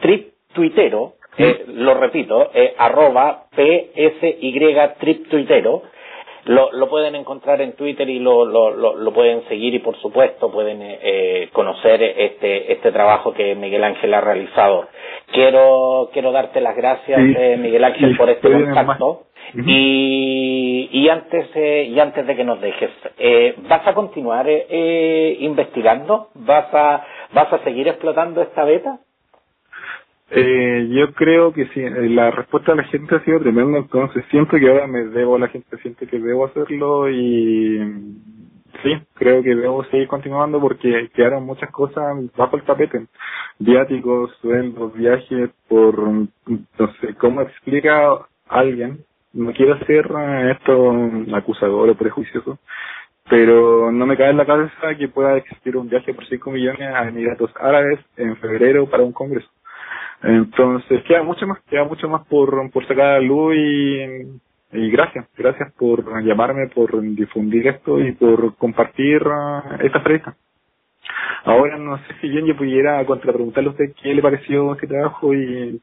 trip 0.00 0.28
tuitero, 0.54 1.12
eh, 1.36 1.64
lo 1.68 1.94
repito, 1.94 2.50
arroba 2.78 3.44
PSY 3.54 4.58
trip 4.98 5.28
tuitero, 5.28 5.82
lo, 6.46 6.70
lo 6.72 6.88
pueden 6.88 7.14
encontrar 7.16 7.60
en 7.60 7.72
Twitter 7.72 8.08
y 8.08 8.20
lo, 8.20 8.44
lo, 8.44 8.70
lo, 8.70 9.12
pueden 9.12 9.42
seguir 9.48 9.74
y 9.74 9.80
por 9.80 9.96
supuesto 10.00 10.50
pueden 10.50 10.78
eh, 10.80 11.48
conocer 11.52 12.02
este, 12.02 12.72
este 12.72 12.92
trabajo 12.92 13.34
que 13.34 13.54
Miguel 13.54 13.82
Ángel 13.82 14.14
ha 14.14 14.20
realizado. 14.20 14.86
Quiero, 15.32 16.08
quiero 16.12 16.30
darte 16.30 16.60
las 16.60 16.76
gracias, 16.76 17.20
eh, 17.20 17.56
Miguel 17.58 17.82
Ángel, 17.84 18.16
por 18.16 18.30
este 18.30 18.50
contacto. 18.50 19.22
Y, 19.54 20.88
y 20.92 21.08
antes 21.08 21.48
eh, 21.54 21.88
y 21.90 21.98
antes 22.00 22.26
de 22.26 22.36
que 22.36 22.44
nos 22.44 22.60
dejes, 22.60 22.90
eh, 23.18 23.54
¿vas 23.68 23.86
a 23.86 23.94
continuar 23.94 24.46
eh, 24.48 25.36
investigando? 25.40 26.28
¿Vas 26.34 26.72
a 26.72 27.04
vas 27.32 27.52
a 27.52 27.58
seguir 27.64 27.88
explotando 27.88 28.42
esta 28.42 28.64
beta? 28.64 28.98
Eh, 30.30 30.88
yo 30.90 31.12
creo 31.14 31.52
que 31.52 31.66
sí, 31.68 31.80
eh, 31.80 32.08
la 32.10 32.32
respuesta 32.32 32.72
de 32.72 32.78
la 32.78 32.88
gente 32.88 33.14
ha 33.14 33.24
sido 33.24 33.38
tremenda, 33.40 33.78
entonces 33.78 34.24
siento 34.30 34.56
que 34.58 34.68
ahora 34.68 34.88
me 34.88 35.04
debo 35.04 35.36
a 35.36 35.38
la 35.38 35.48
gente, 35.48 35.76
siento 35.78 36.04
que 36.06 36.18
debo 36.18 36.46
hacerlo 36.46 37.08
y 37.08 37.78
sí, 38.82 38.92
creo 39.14 39.40
que 39.42 39.54
debo 39.54 39.84
seguir 39.84 40.08
continuando 40.08 40.60
porque 40.60 41.10
quedaron 41.14 41.44
muchas 41.46 41.70
cosas 41.70 42.04
bajo 42.36 42.56
el 42.56 42.64
tapete, 42.64 43.06
viáticos, 43.60 44.36
sueldos, 44.40 44.94
viajes, 44.94 45.50
por, 45.68 45.96
no 46.00 46.92
sé, 47.00 47.14
¿cómo 47.18 47.42
explica 47.42 48.18
alguien? 48.48 49.04
No 49.32 49.52
quiero 49.52 49.78
ser 49.86 50.06
eh, 50.10 50.50
esto 50.58 50.92
acusador 51.34 51.90
o 51.90 51.94
prejuicioso, 51.96 52.58
pero 53.30 53.92
no 53.92 54.06
me 54.06 54.16
cae 54.16 54.30
en 54.30 54.38
la 54.38 54.46
cabeza 54.46 54.96
que 54.98 55.08
pueda 55.08 55.36
existir 55.36 55.76
un 55.76 55.88
viaje 55.88 56.14
por 56.14 56.26
5 56.26 56.50
millones 56.50 56.80
a 56.94 57.08
Emiratos 57.08 57.52
Árabes 57.60 58.00
en 58.16 58.36
febrero 58.38 58.90
para 58.90 59.04
un 59.04 59.12
congreso 59.12 59.48
entonces 60.22 61.02
queda 61.04 61.22
mucho 61.22 61.46
más, 61.46 61.60
queda 61.68 61.84
mucho 61.84 62.08
más 62.08 62.26
por, 62.26 62.70
por 62.70 62.86
sacar 62.86 63.16
a 63.16 63.20
luz 63.20 63.54
y, 63.56 64.90
gracias, 64.90 65.26
gracias 65.36 65.72
por 65.78 66.22
llamarme, 66.24 66.68
por 66.68 67.00
difundir 67.00 67.66
esto 67.68 68.00
y 68.00 68.12
por 68.12 68.56
compartir 68.56 69.22
uh, 69.26 69.74
esta 69.80 69.98
entrevista. 69.98 70.34
Ahora 71.44 71.78
no 71.78 71.98
sé 71.98 72.14
si 72.20 72.28
bien 72.28 72.46
yo 72.46 72.56
pudiera 72.56 73.04
contrapreguntarle 73.06 73.68
a 73.68 73.72
usted 73.72 73.92
qué 74.02 74.14
le 74.14 74.22
pareció 74.22 74.72
este 74.72 74.88
trabajo 74.88 75.32
y 75.32 75.80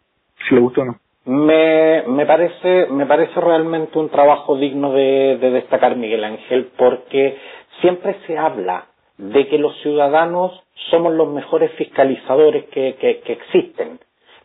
si 0.47 0.55
le 0.55 0.61
gustó 0.61 0.81
o 0.81 0.85
no. 0.85 0.99
Me, 1.25 2.03
me 2.07 2.25
parece, 2.25 2.87
me 2.91 3.05
parece 3.05 3.39
realmente 3.39 3.97
un 3.97 4.09
trabajo 4.09 4.57
digno 4.57 4.91
de, 4.91 5.37
de 5.39 5.51
destacar, 5.51 5.95
Miguel 5.95 6.23
Ángel, 6.25 6.71
porque 6.77 7.37
siempre 7.79 8.17
se 8.27 8.37
habla 8.37 8.87
de 9.17 9.47
que 9.47 9.57
los 9.57 9.79
ciudadanos 9.81 10.61
somos 10.89 11.13
los 11.13 11.31
mejores 11.31 11.71
fiscalizadores 11.73 12.65
que, 12.65 12.95
que 12.99 13.31
existen 13.31 13.99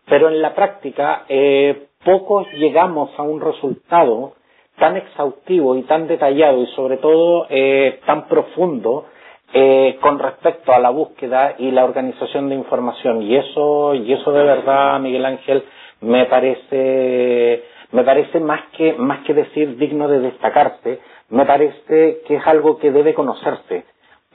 pero 0.09 0.29
en 0.29 0.41
la 0.43 0.55
práctica 0.55 1.25
eh, 1.29 1.89
pocos 2.05 2.47
llegamos 2.55 3.11
a 3.19 3.23
un 3.23 3.41
resultado 3.41 4.35
tan 4.79 4.97
exhaustivo 4.97 5.77
y 5.77 5.83
tan 5.83 6.07
detallado 6.07 6.63
y 6.63 6.67
sobre 6.69 6.99
todo 6.99 7.47
eh, 7.51 8.01
tan 8.07 8.29
profundo 8.29 9.07
eh, 9.53 9.99
con 10.01 10.19
respecto 10.19 10.73
a 10.73 10.79
la 10.79 10.91
búsqueda 10.91 11.55
y 11.59 11.71
la 11.71 11.85
organización 11.85 12.49
de 12.49 12.55
información. 12.55 13.23
Y 13.23 13.37
eso 13.37 13.95
y 13.95 14.13
eso 14.13 14.31
de 14.33 14.45
verdad 14.45 15.01
Miguel 15.01 15.25
Ángel 15.27 15.65
me 16.01 16.27
parece 16.27 17.65
me 17.93 18.05
parece 18.05 18.41
más 18.41 18.61
que 18.77 18.93
más 18.95 19.25
que 19.25 19.35
decir 19.35 19.77
digno 19.79 20.09
de 20.09 20.21
destacarse 20.21 21.01
me 21.31 21.45
parece 21.45 22.21
que 22.27 22.37
es 22.37 22.47
algo 22.47 22.79
que 22.79 22.91
debe 22.93 23.15
conocerse 23.15 23.85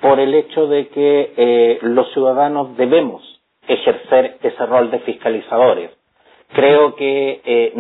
por 0.01 0.19
el 0.19 0.33
hecho 0.33 0.67
de 0.67 0.88
que 0.89 1.33
eh, 1.38 1.79
los 1.81 2.12
ciudadanos 2.13 2.75
debemos 2.75 3.32
ejercer 3.67 4.38
ese 4.41 4.65
rol 4.65 4.91
de 4.91 4.99
fiscalizadores. 4.99 5.91
Creo 6.54 6.95
que 6.95 7.41
eh, 7.45 7.73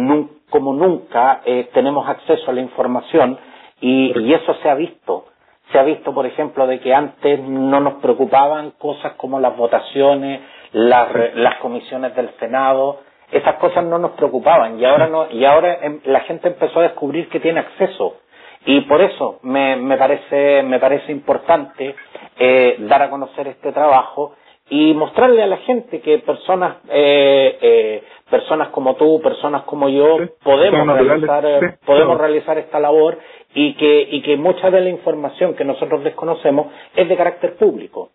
como 0.49 0.73
nunca 0.73 1.41
eh, 1.45 1.69
tenemos 1.73 2.07
acceso 2.07 2.49
a 2.49 2.53
la 2.53 2.61
información 2.61 3.37
y, 3.81 4.17
y, 4.19 4.33
eso 4.33 4.53
se 4.61 4.69
ha 4.69 4.75
visto. 4.75 5.25
Se 5.71 5.79
ha 5.79 5.83
visto, 5.83 6.13
por 6.13 6.25
ejemplo, 6.25 6.67
de 6.67 6.79
que 6.79 6.93
antes 6.93 7.39
no 7.41 7.79
nos 7.79 7.95
preocupaban 7.95 8.71
cosas 8.71 9.13
como 9.13 9.39
las 9.39 9.55
votaciones, 9.57 10.41
las, 10.73 11.09
las 11.35 11.55
comisiones 11.57 12.15
del 12.15 12.29
Senado, 12.39 12.99
esas 13.31 13.55
cosas 13.55 13.83
no 13.83 13.97
nos 13.97 14.11
preocupaban 14.11 14.79
y 14.79 14.85
ahora 14.85 15.07
no, 15.07 15.29
y 15.31 15.43
ahora 15.45 15.79
em, 15.81 15.99
la 16.05 16.21
gente 16.21 16.47
empezó 16.49 16.79
a 16.79 16.83
descubrir 16.83 17.29
que 17.29 17.39
tiene 17.39 17.59
acceso 17.61 18.17
y 18.65 18.81
por 18.81 19.01
eso 19.01 19.39
me, 19.41 19.75
me 19.75 19.97
parece 19.97 20.61
me 20.63 20.79
parece 20.79 21.11
importante 21.11 21.95
eh, 22.37 22.75
dar 22.79 23.01
a 23.01 23.09
conocer 23.09 23.47
este 23.47 23.71
trabajo 23.71 24.35
y 24.73 24.95
mostrarle 24.95 25.43
a 25.43 25.45
la 25.45 25.57
gente 25.57 26.01
que 26.01 26.17
personas 26.17 26.77
eh, 26.89 27.59
eh, 27.61 28.03
personas 28.27 28.69
como 28.69 28.95
tú 28.95 29.21
personas 29.21 29.61
como 29.63 29.87
yo 29.87 30.17
podemos 30.43 30.87
realizar 30.87 31.45
eh, 31.45 31.77
podemos 31.85 32.17
realizar 32.17 32.57
esta 32.57 32.79
labor 32.79 33.19
y 33.53 33.75
que 33.75 34.07
y 34.09 34.23
que 34.23 34.35
mucha 34.35 34.71
de 34.71 34.81
la 34.81 34.89
información 34.89 35.53
que 35.53 35.63
nosotros 35.63 36.03
desconocemos 36.03 36.73
es 36.95 37.07
de 37.07 37.15
carácter 37.15 37.55
público. 37.55 38.09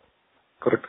Correcto. 0.58 0.88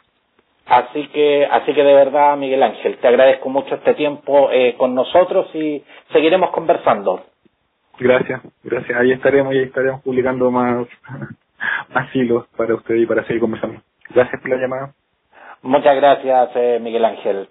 Así 0.65 1.07
que 1.09 1.45
así 1.45 1.71
que 1.75 1.83
de 1.83 1.93
verdad 1.93 2.35
Miguel 2.35 2.63
Ángel 2.63 2.97
te 2.97 3.07
agradezco 3.07 3.49
mucho 3.49 3.75
este 3.75 3.93
tiempo 3.93 4.49
eh, 4.51 4.73
con 4.75 4.95
nosotros 4.95 5.53
y 5.53 5.83
seguiremos 6.11 6.49
conversando. 6.49 7.25
Gracias 7.99 8.41
gracias. 8.63 8.99
Ahí 8.99 9.11
estaremos 9.11 9.53
y 9.53 9.59
estaremos 9.59 10.01
publicando 10.01 10.49
más 10.49 10.87
más 11.93 12.15
hilos 12.15 12.47
para 12.57 12.73
usted 12.73 12.95
y 12.95 13.05
para 13.05 13.23
seguir 13.25 13.41
conversando. 13.41 13.79
Gracias 14.09 14.41
por 14.41 14.49
la 14.49 14.57
llamada 14.57 14.93
Muchas 15.63 15.95
gracias, 15.95 16.51
eh, 16.55 16.79
Miguel 16.81 17.05
Ángel. 17.05 17.49